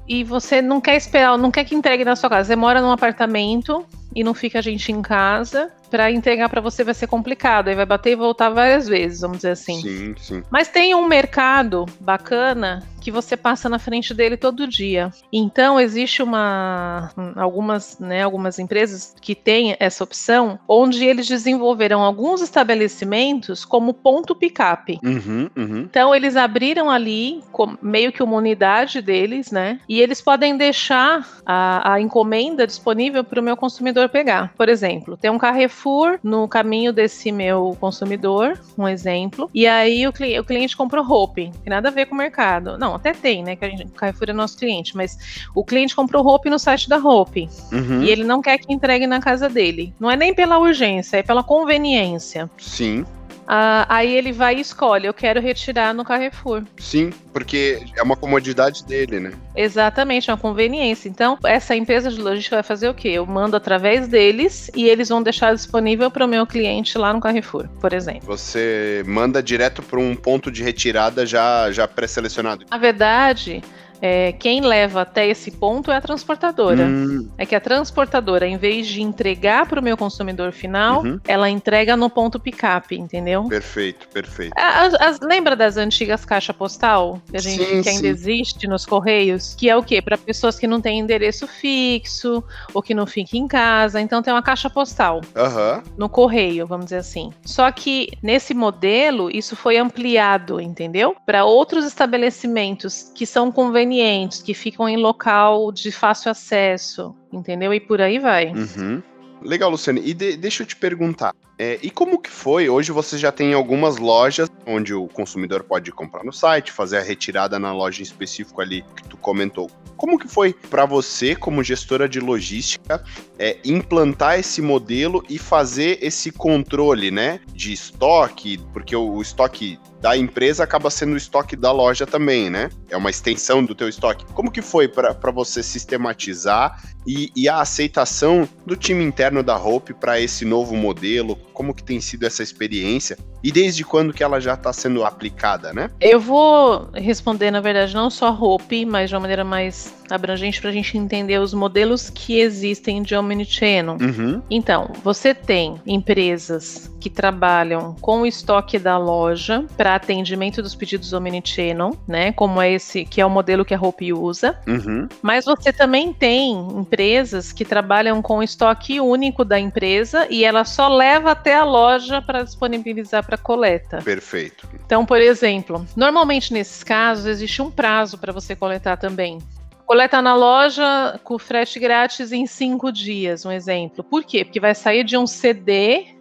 e 0.05 0.25
você 0.25 0.61
não 0.61 0.81
quer 0.81 0.97
esperar, 0.97 1.37
não 1.37 1.49
quer 1.49 1.63
que 1.63 1.73
entregue 1.73 2.03
na 2.03 2.17
sua 2.17 2.29
casa. 2.29 2.49
Você 2.49 2.55
mora 2.57 2.81
num 2.81 2.91
apartamento 2.91 3.85
e 4.13 4.25
não 4.25 4.33
fica 4.33 4.59
a 4.59 4.61
gente 4.61 4.91
em 4.91 5.01
casa, 5.01 5.71
para 5.89 6.11
entregar 6.11 6.49
para 6.49 6.61
você 6.61 6.83
vai 6.83 6.93
ser 6.93 7.07
complicado. 7.07 7.67
Aí 7.67 7.75
vai 7.75 7.85
bater 7.85 8.11
e 8.11 8.15
voltar 8.15 8.49
várias 8.49 8.87
vezes, 8.87 9.21
vamos 9.21 9.37
dizer 9.37 9.51
assim. 9.51 9.81
Sim, 9.81 10.15
sim. 10.17 10.43
Mas 10.49 10.67
tem 10.67 10.95
um 10.95 11.07
mercado 11.07 11.85
bacana 11.99 12.83
que 13.05 13.11
você 13.11 13.37
passa 13.37 13.69
na 13.69 13.77
frente 13.77 14.15
dele 14.15 14.35
todo 14.35 14.67
dia. 14.67 15.11
Então 15.31 15.79
existe 15.79 16.23
uma 16.23 17.11
algumas, 17.35 17.99
né, 17.99 18.23
algumas 18.23 18.57
empresas 18.57 19.15
que 19.21 19.35
têm 19.35 19.77
essa 19.79 20.03
opção, 20.03 20.57
onde 20.67 21.05
eles 21.05 21.27
desenvolveram 21.27 22.01
alguns 22.01 22.41
estabelecimentos 22.41 23.63
como 23.63 23.93
ponto 23.93 24.33
picape. 24.33 24.99
Uhum, 25.03 25.47
uhum. 25.55 25.79
Então 25.81 26.15
eles 26.15 26.35
abriram 26.35 26.89
ali 26.89 27.43
meio 27.79 28.11
que 28.11 28.23
uma 28.23 28.37
unidade 28.37 29.03
deles, 29.03 29.51
né? 29.51 29.79
E 29.87 30.01
eles 30.01 30.19
podem 30.19 30.57
deixar 30.57 31.27
a, 31.45 31.93
a 31.93 32.01
encomenda 32.01 32.65
disponível 32.65 33.23
para 33.23 33.39
o 33.39 33.43
meu 33.43 33.55
consumidor 33.55 34.09
pegar. 34.09 34.51
Por 34.57 34.67
exemplo, 34.67 35.15
tem 35.15 35.29
um 35.29 35.37
Carrefour 35.37 35.84
no 36.23 36.47
caminho 36.47 36.91
desse 36.91 37.31
meu 37.31 37.75
consumidor, 37.79 38.59
um 38.77 38.87
exemplo. 38.87 39.49
E 39.53 39.67
aí 39.67 40.07
o, 40.07 40.13
cli 40.13 40.39
o 40.39 40.43
cliente 40.43 40.75
comprou 40.75 41.03
roupa, 41.03 41.35
tem 41.35 41.53
nada 41.67 41.89
a 41.89 41.91
ver 41.91 42.05
com 42.07 42.15
o 42.15 42.17
mercado. 42.17 42.77
Não, 42.77 42.95
até 42.95 43.13
tem, 43.13 43.43
né? 43.43 43.55
Que 43.55 43.65
a 43.65 43.69
gente, 43.69 43.85
o 43.85 43.89
Carrefour 43.89 44.29
é 44.29 44.33
nosso 44.33 44.57
cliente, 44.57 44.95
mas 44.95 45.47
o 45.53 45.63
cliente 45.63 45.95
comprou 45.95 46.23
roupa 46.23 46.49
no 46.49 46.57
site 46.57 46.89
da 46.89 46.97
roupa 46.97 47.39
uhum. 47.71 48.01
e 48.01 48.09
ele 48.09 48.23
não 48.23 48.41
quer 48.41 48.57
que 48.57 48.73
entregue 48.73 49.07
na 49.07 49.19
casa 49.19 49.49
dele. 49.49 49.93
Não 49.99 50.09
é 50.09 50.15
nem 50.15 50.33
pela 50.33 50.57
urgência, 50.57 51.17
é 51.17 51.23
pela 51.23 51.43
conveniência. 51.43 52.49
Sim. 52.57 53.05
Uh, 53.45 53.85
aí 53.87 54.15
ele 54.15 54.31
vai 54.31 54.55
e 54.55 54.61
escolhe, 54.61 55.05
eu 55.05 55.13
quero 55.13 55.39
retirar 55.39 55.93
no 55.93 56.03
Carrefour. 56.03 56.63
Sim, 56.79 57.11
porque 57.31 57.79
é 57.95 58.01
uma 58.01 58.15
comodidade 58.15 58.83
dele, 58.83 59.19
né? 59.19 59.33
Exatamente, 59.55 60.29
é 60.29 60.33
uma 60.33 60.39
conveniência. 60.39 61.07
Então, 61.07 61.37
essa 61.43 61.75
empresa 61.75 62.09
de 62.09 62.19
logística 62.19 62.55
vai 62.55 62.63
fazer 62.63 62.89
o 62.89 62.93
quê? 62.93 63.09
Eu 63.09 63.25
mando 63.25 63.55
através 63.55 64.07
deles 64.07 64.71
e 64.75 64.87
eles 64.87 65.09
vão 65.09 65.21
deixar 65.21 65.53
disponível 65.53 66.09
para 66.09 66.25
o 66.25 66.27
meu 66.27 66.45
cliente 66.47 66.97
lá 66.97 67.13
no 67.13 67.21
Carrefour, 67.21 67.67
por 67.79 67.93
exemplo. 67.93 68.21
Você 68.25 69.03
manda 69.05 69.43
direto 69.43 69.83
para 69.83 69.99
um 69.99 70.15
ponto 70.15 70.51
de 70.51 70.63
retirada 70.63 71.25
já, 71.25 71.71
já 71.71 71.87
pré-selecionado. 71.87 72.65
Na 72.69 72.77
verdade, 72.77 73.63
é, 74.01 74.31
quem 74.33 74.61
leva 74.61 75.01
até 75.01 75.27
esse 75.27 75.51
ponto 75.51 75.91
é 75.91 75.97
a 75.97 76.01
transportadora. 76.01 76.83
Hum. 76.83 77.29
É 77.37 77.45
que 77.45 77.55
a 77.55 77.59
transportadora, 77.59 78.47
em 78.47 78.57
vez 78.57 78.87
de 78.87 79.01
entregar 79.01 79.67
para 79.67 79.79
o 79.79 79.83
meu 79.83 79.97
consumidor 79.97 80.51
final, 80.51 81.03
uhum. 81.03 81.19
ela 81.27 81.49
entrega 81.49 81.95
no 81.95 82.09
ponto 82.09 82.39
picape, 82.39 82.95
entendeu? 82.95 83.43
Perfeito, 83.45 84.07
perfeito. 84.09 84.53
As, 84.55 84.93
as, 84.95 85.19
lembra 85.19 85.55
das 85.55 85.77
antigas 85.77 86.25
caixas 86.25 86.55
postal 86.55 87.21
que 87.29 87.37
a 87.37 87.41
gente 87.41 87.63
sim, 87.63 87.81
que 87.81 87.89
ainda 87.89 88.01
sim. 88.01 88.07
existe 88.07 88.67
nos 88.67 88.85
correios? 88.85 89.55
Que 89.55 89.69
é 89.69 89.75
o 89.75 89.83
quê? 89.83 90.01
Para 90.01 90.17
pessoas 90.17 90.59
que 90.59 90.67
não 90.67 90.81
têm 90.81 90.99
endereço 90.99 91.47
fixo 91.47 92.43
ou 92.73 92.81
que 92.81 92.93
não 92.93 93.05
fiquem 93.05 93.43
em 93.43 93.47
casa. 93.47 93.99
Então 94.01 94.21
tem 94.21 94.33
uma 94.33 94.43
caixa 94.43 94.69
postal 94.69 95.21
uhum. 95.35 95.83
no 95.97 96.09
correio, 96.09 96.67
vamos 96.67 96.85
dizer 96.85 96.97
assim. 96.97 97.31
Só 97.43 97.71
que 97.71 98.09
nesse 98.21 98.53
modelo 98.53 99.29
isso 99.29 99.55
foi 99.55 99.77
ampliado, 99.77 100.59
entendeu? 100.59 101.15
Para 101.25 101.45
outros 101.45 101.85
estabelecimentos 101.85 103.11
que 103.13 103.25
são 103.25 103.51
convenientes 103.51 103.84
convenientes, 103.85 104.41
que 104.41 104.53
ficam 104.53 104.89
em 104.89 104.97
local 104.97 105.71
de 105.71 105.91
fácil 105.91 106.31
acesso, 106.31 107.15
entendeu? 107.31 107.73
E 107.73 107.79
por 107.79 108.01
aí 108.01 108.19
vai. 108.19 108.51
Uhum. 108.51 109.01
Legal, 109.41 109.69
Luciane. 109.69 110.01
E 110.03 110.13
de, 110.13 110.35
deixa 110.35 110.63
eu 110.63 110.67
te 110.67 110.75
perguntar. 110.75 111.33
É, 111.57 111.79
e 111.81 111.89
como 111.89 112.21
que 112.21 112.29
foi? 112.29 112.67
Hoje 112.67 112.91
você 112.91 113.17
já 113.17 113.31
tem 113.31 113.53
algumas 113.53 113.97
lojas 113.97 114.49
onde 114.65 114.93
o 114.93 115.07
consumidor 115.07 115.63
pode 115.63 115.91
comprar 115.91 116.23
no 116.23 116.33
site, 116.33 116.71
fazer 116.71 116.97
a 116.97 117.01
retirada 117.01 117.57
na 117.57 117.71
loja 117.71 118.01
em 118.01 118.03
específico 118.03 118.61
ali 118.61 118.83
que 118.95 119.07
tu 119.07 119.15
comentou. 119.15 119.69
Como 119.95 120.19
que 120.19 120.27
foi 120.27 120.53
para 120.53 120.85
você, 120.85 121.35
como 121.35 121.63
gestora 121.63 122.09
de 122.09 122.19
logística, 122.19 123.03
é, 123.39 123.57
implantar 123.63 124.37
esse 124.37 124.61
modelo 124.61 125.23
e 125.29 125.37
fazer 125.37 125.97
esse 126.01 126.31
controle, 126.31 127.11
né, 127.11 127.39
de 127.53 127.71
estoque? 127.71 128.59
Porque 128.73 128.95
o, 128.95 129.21
estoque 129.21 129.79
da 130.01 130.17
empresa 130.17 130.63
acaba 130.63 130.89
sendo 130.89 131.13
o 131.13 131.17
estoque 131.17 131.55
da 131.55 131.71
loja 131.71 132.05
também, 132.05 132.49
né? 132.49 132.69
É 132.89 132.97
uma 132.97 133.09
extensão 133.09 133.63
do 133.63 133.73
teu 133.73 133.87
estoque. 133.87 134.25
Como 134.33 134.51
que 134.51 134.61
foi 134.61 134.87
para 134.87 135.31
você 135.31 135.63
sistematizar 135.63 136.83
e, 137.07 137.31
e, 137.35 137.47
a 137.47 137.61
aceitação 137.61 138.47
do 138.65 138.75
time 138.75 139.03
interno 139.03 139.41
da 139.41 139.57
Hope 139.57 139.93
para 139.93 140.19
esse 140.19 140.43
novo 140.43 140.75
modelo? 140.75 141.37
Como 141.55 141.73
que 141.73 141.81
tem 141.81 141.99
sido 142.01 142.25
essa 142.25 142.43
experiência? 142.43 143.17
E 143.41 143.51
desde 143.51 143.83
quando 143.83 144.13
que 144.13 144.23
ela 144.23 144.39
já 144.39 144.53
está 144.53 144.73
sendo 144.73 145.03
aplicada, 145.05 145.73
né? 145.73 145.89
Eu 146.01 146.19
vou 146.19 146.89
responder, 146.93 147.49
na 147.49 147.61
verdade, 147.61 147.95
não 147.95 148.09
só 148.09 148.29
Hope, 148.29 148.85
mas 148.85 149.09
de 149.09 149.15
uma 149.15 149.21
maneira 149.21 149.43
mais 149.43 149.93
abrangente 150.09 150.59
para 150.59 150.69
a 150.69 150.73
gente 150.73 150.97
entender 150.97 151.39
os 151.39 151.53
modelos 151.53 152.09
que 152.09 152.39
existem 152.39 153.01
de 153.01 153.15
Omnichannel. 153.15 153.97
Uhum. 153.99 154.41
Então, 154.49 154.91
você 155.03 155.33
tem 155.33 155.81
empresas 155.85 156.91
que 156.99 157.09
trabalham 157.09 157.95
com 158.01 158.21
o 158.21 158.25
estoque 158.25 158.79
da 158.79 158.97
loja 158.97 159.65
para 159.77 159.95
atendimento 159.95 160.61
dos 160.61 160.73
pedidos 160.73 161.13
Omnichannel, 161.13 161.95
né? 162.07 162.31
Como 162.31 162.59
é 162.59 162.71
esse, 162.71 163.05
que 163.05 163.21
é 163.21 163.25
o 163.25 163.29
modelo 163.29 163.63
que 163.63 163.73
a 163.73 163.79
Hope 163.79 164.11
usa. 164.11 164.57
Uhum. 164.67 165.07
Mas 165.21 165.45
você 165.45 165.71
também 165.71 166.11
tem 166.11 166.53
empresas 166.75 167.51
que 167.51 167.63
trabalham 167.63 168.21
com 168.21 168.39
o 168.39 168.43
estoque 168.43 168.99
único 168.99 169.45
da 169.45 169.59
empresa 169.59 170.27
e 170.29 170.43
ela 170.43 170.65
só 170.65 170.87
leva 170.87 171.31
até 171.31 171.55
a 171.55 171.63
loja 171.63 172.21
para 172.21 172.43
disponibilizar 172.43 173.23
para 173.25 173.37
coleta. 173.37 174.01
Perfeito. 174.03 174.67
Então, 174.85 175.05
por 175.05 175.21
exemplo, 175.21 175.85
normalmente 175.95 176.51
nesses 176.53 176.83
casos 176.83 177.25
existe 177.25 177.61
um 177.61 177.69
prazo 177.69 178.17
para 178.17 178.33
você 178.33 178.55
coletar 178.55 178.97
também. 178.97 179.39
Coleta 179.85 180.21
na 180.21 180.35
loja 180.35 181.19
com 181.23 181.37
frete 181.37 181.79
grátis 181.79 182.31
em 182.31 182.47
cinco 182.47 182.91
dias, 182.91 183.45
um 183.45 183.51
exemplo. 183.51 184.03
Por 184.03 184.23
quê? 184.23 184.43
Porque 184.43 184.59
vai 184.59 184.73
sair 184.73 185.03
de 185.03 185.17
um 185.17 185.27
CD 185.27 186.14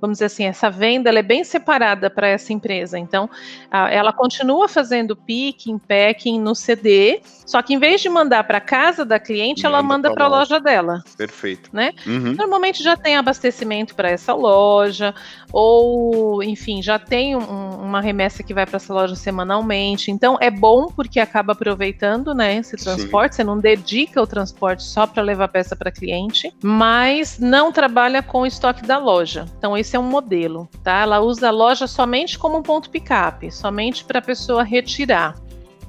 vamos 0.00 0.16
dizer 0.16 0.26
assim, 0.26 0.44
essa 0.44 0.70
venda 0.70 1.10
é 1.10 1.22
bem 1.22 1.44
separada 1.44 2.10
para 2.10 2.28
essa 2.28 2.52
empresa. 2.52 2.98
Então, 2.98 3.28
a, 3.70 3.90
ela 3.90 4.12
continua 4.12 4.68
fazendo 4.68 5.16
picking, 5.16 5.78
packing 5.78 6.40
no 6.40 6.54
CD, 6.54 7.20
só 7.46 7.62
que 7.62 7.74
em 7.74 7.78
vez 7.78 8.00
de 8.00 8.08
mandar 8.08 8.44
para 8.44 8.60
casa 8.60 9.04
da 9.04 9.18
cliente, 9.18 9.62
manda 9.62 9.76
ela 9.76 9.82
manda 9.82 10.12
para 10.12 10.24
a 10.24 10.28
loja. 10.28 10.54
loja 10.54 10.60
dela. 10.60 11.02
Perfeito. 11.16 11.70
Né? 11.72 11.92
Uhum. 12.06 12.34
Normalmente 12.34 12.82
já 12.82 12.96
tem 12.96 13.16
abastecimento 13.16 13.94
para 13.94 14.10
essa 14.10 14.34
loja, 14.34 15.14
ou, 15.52 16.42
enfim, 16.42 16.82
já 16.82 16.98
tem 16.98 17.36
um, 17.36 17.40
uma 17.40 18.00
remessa 18.00 18.42
que 18.42 18.52
vai 18.52 18.66
para 18.66 18.76
essa 18.76 18.92
loja 18.92 19.14
semanalmente. 19.14 20.10
Então, 20.10 20.36
é 20.40 20.50
bom 20.50 20.88
porque 20.88 21.20
acaba 21.20 21.52
aproveitando 21.52 22.34
né, 22.34 22.56
esse 22.56 22.76
transporte. 22.76 23.34
Sim. 23.34 23.36
Você 23.36 23.44
não 23.44 23.58
dedica 23.58 24.20
o 24.20 24.26
transporte 24.26 24.82
só 24.82 25.06
para 25.06 25.22
levar 25.22 25.48
peça 25.48 25.76
para 25.76 25.90
cliente, 25.90 26.52
mas 26.62 27.38
não 27.38 27.72
trabalha 27.72 28.22
com 28.22 28.42
o 28.42 28.46
estoque 28.46 28.82
da 28.86 28.98
loja. 28.98 29.46
Então, 29.58 29.76
esse 29.76 29.96
é 29.96 29.98
um 29.98 30.02
modelo, 30.02 30.68
tá? 30.82 31.00
Ela 31.00 31.20
usa 31.20 31.48
a 31.48 31.50
loja 31.50 31.86
somente 31.86 32.38
como 32.38 32.58
um 32.58 32.62
ponto 32.62 32.90
picape, 32.90 33.50
somente 33.50 34.04
para 34.04 34.18
a 34.18 34.22
pessoa 34.22 34.62
retirar. 34.62 35.34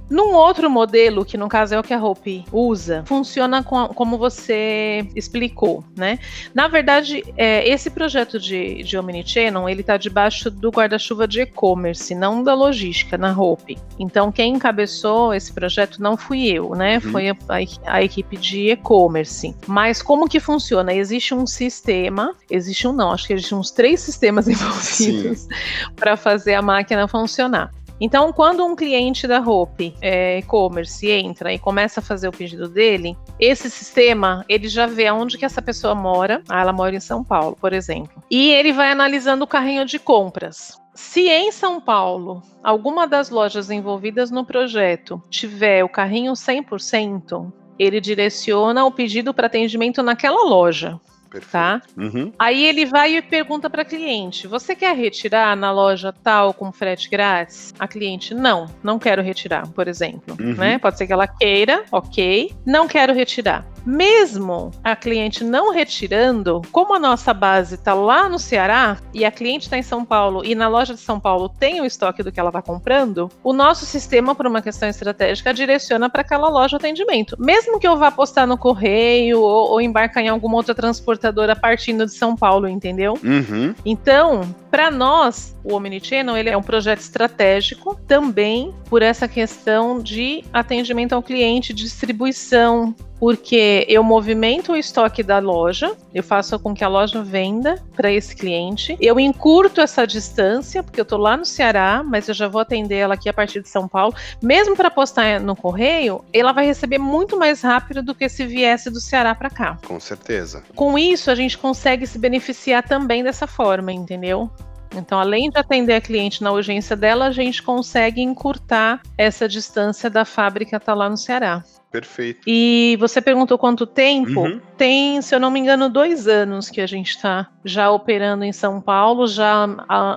Num 0.10 0.34
outro 0.34 0.70
modelo, 0.70 1.26
que 1.26 1.38
no 1.38 1.50
caso 1.50 1.76
é 1.76 1.80
o 1.80 1.84
que 1.84 1.94
a 1.94 2.02
Hope 2.02 2.46
usa, 2.52 3.04
funciona 3.06 3.62
com, 3.62 3.88
como 3.90 4.18
você 4.18 5.06
explicou, 5.16 5.84
né? 5.96 6.18
Na 6.54 6.68
verdade, 6.68 7.24
é, 7.36 7.68
esse 7.68 7.90
projeto 7.90 8.40
de, 8.40 8.84
de 8.84 8.98
Omnichannel, 8.98 9.68
ele 9.68 9.82
está 9.82 9.98
debaixo 9.98 10.50
do 10.50 10.70
guarda-chuva 10.70 11.28
de 11.28 11.42
e-commerce, 11.42 12.16
não 12.16 12.42
da 12.42 12.54
logística, 12.54 13.18
na 13.18 13.38
Hope. 13.38 13.78
Então, 14.00 14.32
quem 14.32 14.54
encabeçou 14.54 15.34
esse 15.34 15.52
projeto 15.52 16.02
não 16.02 16.16
fui 16.16 16.48
eu, 16.48 16.70
né? 16.72 16.96
Uhum. 16.96 17.12
Foi 17.12 17.30
a, 17.30 17.36
a, 17.50 17.96
a 17.98 18.04
equipe 18.04 18.38
de 18.38 18.72
e-commerce. 18.72 19.54
Mas 19.68 20.02
como 20.02 20.30
que 20.30 20.40
funciona? 20.40 20.94
Existe 20.94 21.34
um 21.34 21.46
sistema, 21.46 22.34
existe 22.50 22.88
um 22.88 22.94
não, 22.94 23.12
acho 23.12 23.28
que 23.28 23.34
existem 23.34 23.58
uns 23.58 23.72
três 23.72 24.00
sistemas 24.00 24.48
envolvidos 24.48 25.48
para 25.96 26.16
fazer 26.16 26.54
a 26.54 26.62
máquina 26.62 27.08
funcionar. 27.08 27.72
Então, 28.00 28.32
quando 28.32 28.66
um 28.66 28.76
cliente 28.76 29.28
da 29.28 29.40
Hope 29.40 29.96
é, 30.02 30.40
e-commerce 30.40 31.10
entra 31.10 31.54
e 31.54 31.60
começa 31.60 32.00
a 32.00 32.04
fazer 32.04 32.28
o 32.28 32.32
pedido 32.32 32.68
dele, 32.68 33.18
esse 33.40 33.70
sistema 33.70 34.46
ele 34.48 34.68
já 34.68 34.86
vê 34.86 35.08
aonde 35.08 35.38
que 35.38 35.46
essa 35.46 35.62
pessoa 35.62 35.96
mora. 35.96 36.44
Ah, 36.48 36.62
ela 36.62 36.74
mora 36.74 36.96
em 36.96 37.00
São 37.00 37.24
Paulo, 37.24 37.58
por 37.60 37.74
exemplo. 37.74 38.24
E 38.30 38.52
ele 38.52 38.72
vai 38.72 38.92
analisando 38.92 39.44
o 39.44 39.48
carrinho 39.48 39.86
de 39.86 39.98
compras. 39.98 40.78
Se 40.94 41.30
em 41.30 41.52
São 41.52 41.80
Paulo 41.80 42.42
alguma 42.64 43.08
das 43.08 43.30
lojas 43.30 43.70
envolvidas 43.70 44.32
no 44.32 44.44
projeto 44.44 45.22
tiver 45.30 45.84
o 45.84 45.90
carrinho 45.90 46.34
100%, 46.34 47.52
ele 47.78 48.02
direciona 48.02 48.86
o 48.86 48.92
pedido 48.92 49.34
para 49.34 49.48
atendimento 49.48 50.02
naquela 50.02 50.44
loja. 50.50 51.00
Perfeito. 51.30 51.52
Tá? 51.52 51.82
Uhum. 51.98 52.32
Aí 52.38 52.66
ele 52.66 52.86
vai 52.86 53.18
e 53.18 53.22
pergunta 53.22 53.70
para 53.70 53.82
a 53.82 53.86
cliente: 53.86 54.48
Você 54.48 54.76
quer 54.76 54.96
retirar 54.96 55.56
na 55.56 55.72
loja 55.72 56.14
tal 56.24 56.54
com 56.54 56.72
frete 56.72 57.10
grátis? 57.10 57.74
A 57.78 57.88
cliente: 57.88 58.34
Não, 58.34 58.68
não 58.84 59.00
quero 59.00 59.22
retirar, 59.22 59.68
por 59.70 59.88
exemplo. 59.88 60.38
Uhum. 60.40 60.56
Né? 60.56 60.78
Pode 60.78 60.98
ser 60.98 61.08
que 61.08 61.14
ela 61.14 61.28
queira, 61.28 61.84
ok, 61.92 62.52
não 62.66 62.88
quero 62.88 63.14
retirar. 63.14 63.66
Mesmo 63.88 64.72
a 64.84 64.98
cliente 64.98 65.46
não 65.46 65.72
retirando, 65.72 66.62
como 66.74 66.94
a 66.94 67.00
nossa 67.00 67.34
base 67.34 67.76
está 67.76 67.94
lá 67.94 68.28
no 68.28 68.38
Ceará 68.38 68.98
e 69.14 69.24
a 69.24 69.32
cliente 69.32 69.66
está 69.66 69.78
em 69.78 69.82
São 69.82 70.04
Paulo 70.04 70.44
e 70.44 70.54
na 70.54 70.68
loja 70.68 70.94
de 70.94 71.00
São 71.00 71.22
Paulo 71.22 71.48
tem 71.48 71.80
o 71.80 71.86
estoque 71.86 72.22
do 72.22 72.30
que 72.30 72.38
ela 72.38 72.50
está 72.50 72.62
comprando, 72.62 73.32
o 73.42 73.54
nosso 73.54 73.86
sistema, 73.86 74.36
por 74.36 74.46
uma 74.46 74.62
questão 74.62 74.90
estratégica, 74.90 75.54
direciona 75.54 76.10
para 76.10 76.22
aquela 76.22 76.50
loja 76.50 76.78
de 76.78 76.86
atendimento. 76.86 77.38
Mesmo 77.40 77.80
que 77.80 77.88
eu 77.88 77.96
vá 77.96 78.12
postar 78.12 78.46
no 78.46 78.58
correio 78.58 79.40
ou, 79.40 79.72
ou 79.72 79.82
embarcar 79.82 80.22
em 80.22 80.28
alguma 80.28 80.58
outra 80.58 80.76
transportadora 80.76 81.56
partindo 81.56 82.06
de 82.06 82.14
São 82.14 82.36
Paulo, 82.36 82.68
entendeu? 82.68 83.18
Uhum. 83.24 83.74
Então, 83.86 84.42
para 84.70 84.92
nós, 84.92 85.56
o 85.64 85.74
Omnichannel 85.74 86.36
ele 86.36 86.50
é 86.50 86.58
um 86.58 86.62
projeto 86.62 87.00
estratégico 87.00 88.00
também 88.08 88.74
por 88.90 89.02
essa 89.02 89.28
questão 89.28 90.00
de 90.00 90.44
atendimento 90.52 91.14
ao 91.14 91.24
cliente, 91.24 91.74
distribuição, 91.74 92.96
porque 93.20 93.77
eu 93.88 94.04
movimento 94.04 94.72
o 94.72 94.78
estoque 94.78 95.22
da 95.22 95.40
loja, 95.40 95.96
eu 96.14 96.24
faço 96.24 96.58
com 96.60 96.74
que 96.74 96.84
a 96.84 96.88
loja 96.88 97.22
venda 97.24 97.84
para 97.96 98.12
esse 98.12 98.36
cliente, 98.36 98.98
eu 99.00 99.20
encurto 99.20 99.82
essa 99.82 100.06
distância, 100.06 100.82
porque 100.82 101.00
eu 101.00 101.04
estou 101.04 101.20
lá 101.20 101.36
no 101.36 101.46
Ceará, 101.46 102.04
mas 102.04 102.28
eu 102.28 102.34
já 102.34 102.48
vou 102.48 102.62
atender 102.62 102.96
ela 102.96 103.14
aqui 103.14 103.30
a 103.30 103.34
partir 103.34 103.62
de 103.62 103.70
São 103.70 103.88
Paulo, 103.88 104.14
mesmo 104.42 104.76
para 104.76 104.90
postar 104.90 105.40
no 105.40 105.56
correio, 105.56 106.24
ela 106.34 106.52
vai 106.52 106.66
receber 106.66 106.98
muito 106.98 107.38
mais 107.38 107.62
rápido 107.62 108.02
do 108.02 108.16
que 108.16 108.30
se 108.30 108.46
viesse 108.46 108.90
do 108.90 109.00
Ceará 109.00 109.36
para 109.36 109.50
cá. 109.50 109.78
Com 109.86 110.00
certeza. 110.00 110.64
Com 110.76 110.98
isso, 110.98 111.30
a 111.30 111.36
gente 111.36 111.58
consegue 111.58 112.08
se 112.08 112.18
beneficiar 112.18 112.84
também 112.84 113.24
dessa 113.24 113.48
forma, 113.48 113.92
entendeu? 113.92 114.50
Então, 114.96 115.20
além 115.20 115.50
de 115.50 115.58
atender 115.58 115.94
a 115.94 116.02
cliente 116.02 116.42
na 116.42 116.52
urgência 116.52 116.96
dela, 116.96 117.28
a 117.28 117.32
gente 117.32 117.62
consegue 117.62 118.22
encurtar 118.22 119.02
essa 119.18 119.48
distância 119.48 120.10
da 120.10 120.26
fábrica 120.26 120.78
estar 120.78 120.94
tá 120.94 120.94
lá 120.94 121.10
no 121.10 121.18
Ceará. 121.18 121.64
Perfeito. 121.92 122.42
E 122.46 122.98
você 123.00 123.22
perguntou 123.22 123.58
quanto 123.58 123.86
tempo? 123.86 124.42
Uhum. 124.42 124.62
Tem, 124.78 125.22
se 125.22 125.34
eu 125.34 125.40
não 125.40 125.50
me 125.50 125.60
engano, 125.60 125.90
dois 125.90 126.28
anos 126.28 126.70
que 126.70 126.82
a 126.82 126.88
gente 126.88 127.12
está 127.12 127.50
já 127.64 127.90
operando 127.90 128.44
em 128.44 128.52
São 128.52 128.82
Paulo, 128.82 129.26
já 129.28 129.68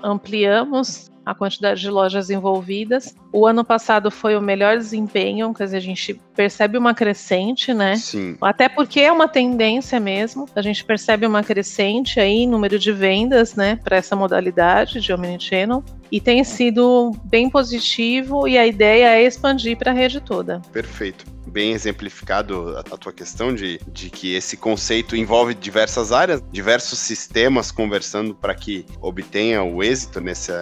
ampliamos 0.02 1.10
a 1.24 1.34
quantidade 1.34 1.80
de 1.80 1.88
lojas 1.88 2.28
envolvidas. 2.28 3.14
O 3.32 3.46
ano 3.46 3.64
passado 3.64 4.10
foi 4.10 4.37
o 4.37 4.40
melhor 4.40 4.76
desempenho, 4.76 5.54
quer 5.54 5.64
dizer, 5.64 5.76
a 5.76 5.80
gente 5.80 6.20
percebe 6.34 6.76
uma 6.76 6.94
crescente, 6.94 7.72
né? 7.72 7.96
Sim. 7.96 8.37
Até 8.40 8.68
porque 8.68 9.00
é 9.00 9.12
uma 9.12 9.28
tendência 9.28 10.00
mesmo. 10.00 10.46
A 10.54 10.62
gente 10.62 10.84
percebe 10.84 11.26
uma 11.26 11.42
crescente 11.42 12.18
aí 12.18 12.42
em 12.42 12.49
número 12.49 12.78
de 12.78 12.92
vendas, 12.92 13.54
né, 13.54 13.76
para 13.76 13.96
essa 13.96 14.16
modalidade 14.16 15.00
de 15.00 15.12
Omnichannel. 15.12 15.84
E 16.10 16.20
tem 16.20 16.42
sido 16.42 17.12
bem 17.25 17.49
positivo 17.49 18.49
e 18.49 18.58
a 18.58 18.66
ideia 18.66 19.16
é 19.16 19.22
expandir 19.22 19.76
para 19.76 19.92
a 19.92 19.94
rede 19.94 20.20
toda. 20.20 20.60
Perfeito 20.72 21.25
bem 21.50 21.72
exemplificado 21.72 22.76
a, 22.76 22.80
a, 22.80 22.96
tua 22.96 23.12
questão 23.12 23.54
de, 23.54 23.80
de 23.88 24.08
que 24.08 24.34
esse 24.34 24.56
conceito 24.56 25.16
envolve 25.16 25.54
diversas 25.54 26.12
áreas, 26.12 26.42
diversos 26.50 26.99
sistemas 26.99 27.70
conversando 27.70 28.34
para 28.34 28.54
que 28.54 28.87
obtenha 29.00 29.62
o 29.62 29.82
êxito 29.82 30.20
nesse 30.20 30.52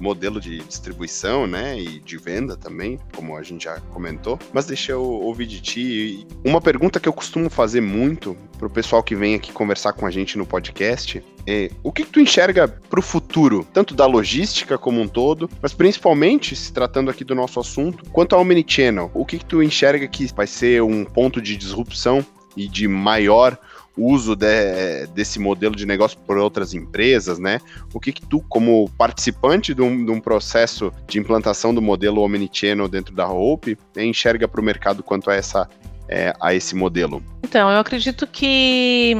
modelo 0.00 0.40
de 0.40 0.58
distribuição, 0.58 1.46
né, 1.46 1.78
e 1.78 2.00
de 2.04 2.16
venda 2.16 2.56
também, 2.56 2.98
como 3.14 3.36
a 3.36 3.42
gente 3.42 3.64
já 3.64 3.80
comentou. 3.92 4.38
Mas 4.52 4.66
deixa 4.66 4.92
eu 4.92 5.02
ouvir 5.02 5.46
de 5.46 5.60
ti 5.60 6.26
uma 6.44 6.60
pergunta 6.60 7.00
que 7.00 7.08
eu 7.08 7.12
costumo 7.12 7.48
fazer 7.48 7.80
muito 7.80 8.36
para 8.58 8.66
o 8.66 8.70
pessoal 8.70 9.02
que 9.02 9.14
vem 9.14 9.34
aqui 9.34 9.52
conversar 9.52 9.92
com 9.92 10.06
a 10.06 10.10
gente 10.10 10.38
no 10.38 10.46
podcast 10.46 11.22
é, 11.46 11.70
o 11.82 11.92
que, 11.92 12.04
que 12.04 12.10
tu 12.10 12.20
enxerga 12.20 12.68
para 12.68 12.98
o 12.98 13.02
futuro, 13.02 13.66
tanto 13.72 13.94
da 13.94 14.06
logística 14.06 14.78
como 14.78 15.00
um 15.00 15.08
todo, 15.08 15.48
mas 15.60 15.72
principalmente, 15.72 16.56
se 16.56 16.72
tratando 16.72 17.10
aqui 17.10 17.24
do 17.24 17.34
nosso 17.34 17.60
assunto, 17.60 18.04
quanto 18.10 18.34
ao 18.34 18.42
Omnichannel, 18.42 19.10
o 19.14 19.24
que, 19.24 19.38
que 19.38 19.44
tu 19.44 19.62
enxerga 19.62 20.06
que 20.08 20.26
vai 20.34 20.46
ser 20.46 20.82
um 20.82 21.04
ponto 21.04 21.40
de 21.40 21.56
disrupção 21.56 22.24
e 22.56 22.68
de 22.68 22.86
maior 22.88 23.58
uso 23.96 24.34
de, 24.34 25.06
desse 25.14 25.38
modelo 25.38 25.74
de 25.74 25.86
negócio 25.86 26.18
por 26.26 26.36
outras 26.36 26.74
empresas, 26.74 27.38
né? 27.38 27.60
O 27.92 28.00
que, 28.00 28.12
que 28.12 28.26
tu, 28.26 28.40
como 28.48 28.90
participante 28.98 29.74
de 29.74 29.82
um, 29.82 30.04
de 30.04 30.10
um, 30.10 30.20
processo 30.20 30.92
de 31.06 31.18
implantação 31.18 31.74
do 31.74 31.80
modelo 31.80 32.22
Omnichannel 32.22 32.88
dentro 32.88 33.14
da 33.14 33.28
Hope, 33.28 33.78
né, 33.94 34.04
enxerga 34.04 34.48
para 34.48 34.60
o 34.60 34.64
mercado 34.64 35.02
quanto 35.02 35.30
a, 35.30 35.34
essa, 35.34 35.68
é, 36.08 36.34
a 36.40 36.54
esse 36.54 36.74
modelo? 36.74 37.22
Então, 37.42 37.70
eu 37.70 37.78
acredito 37.78 38.26
que 38.26 39.14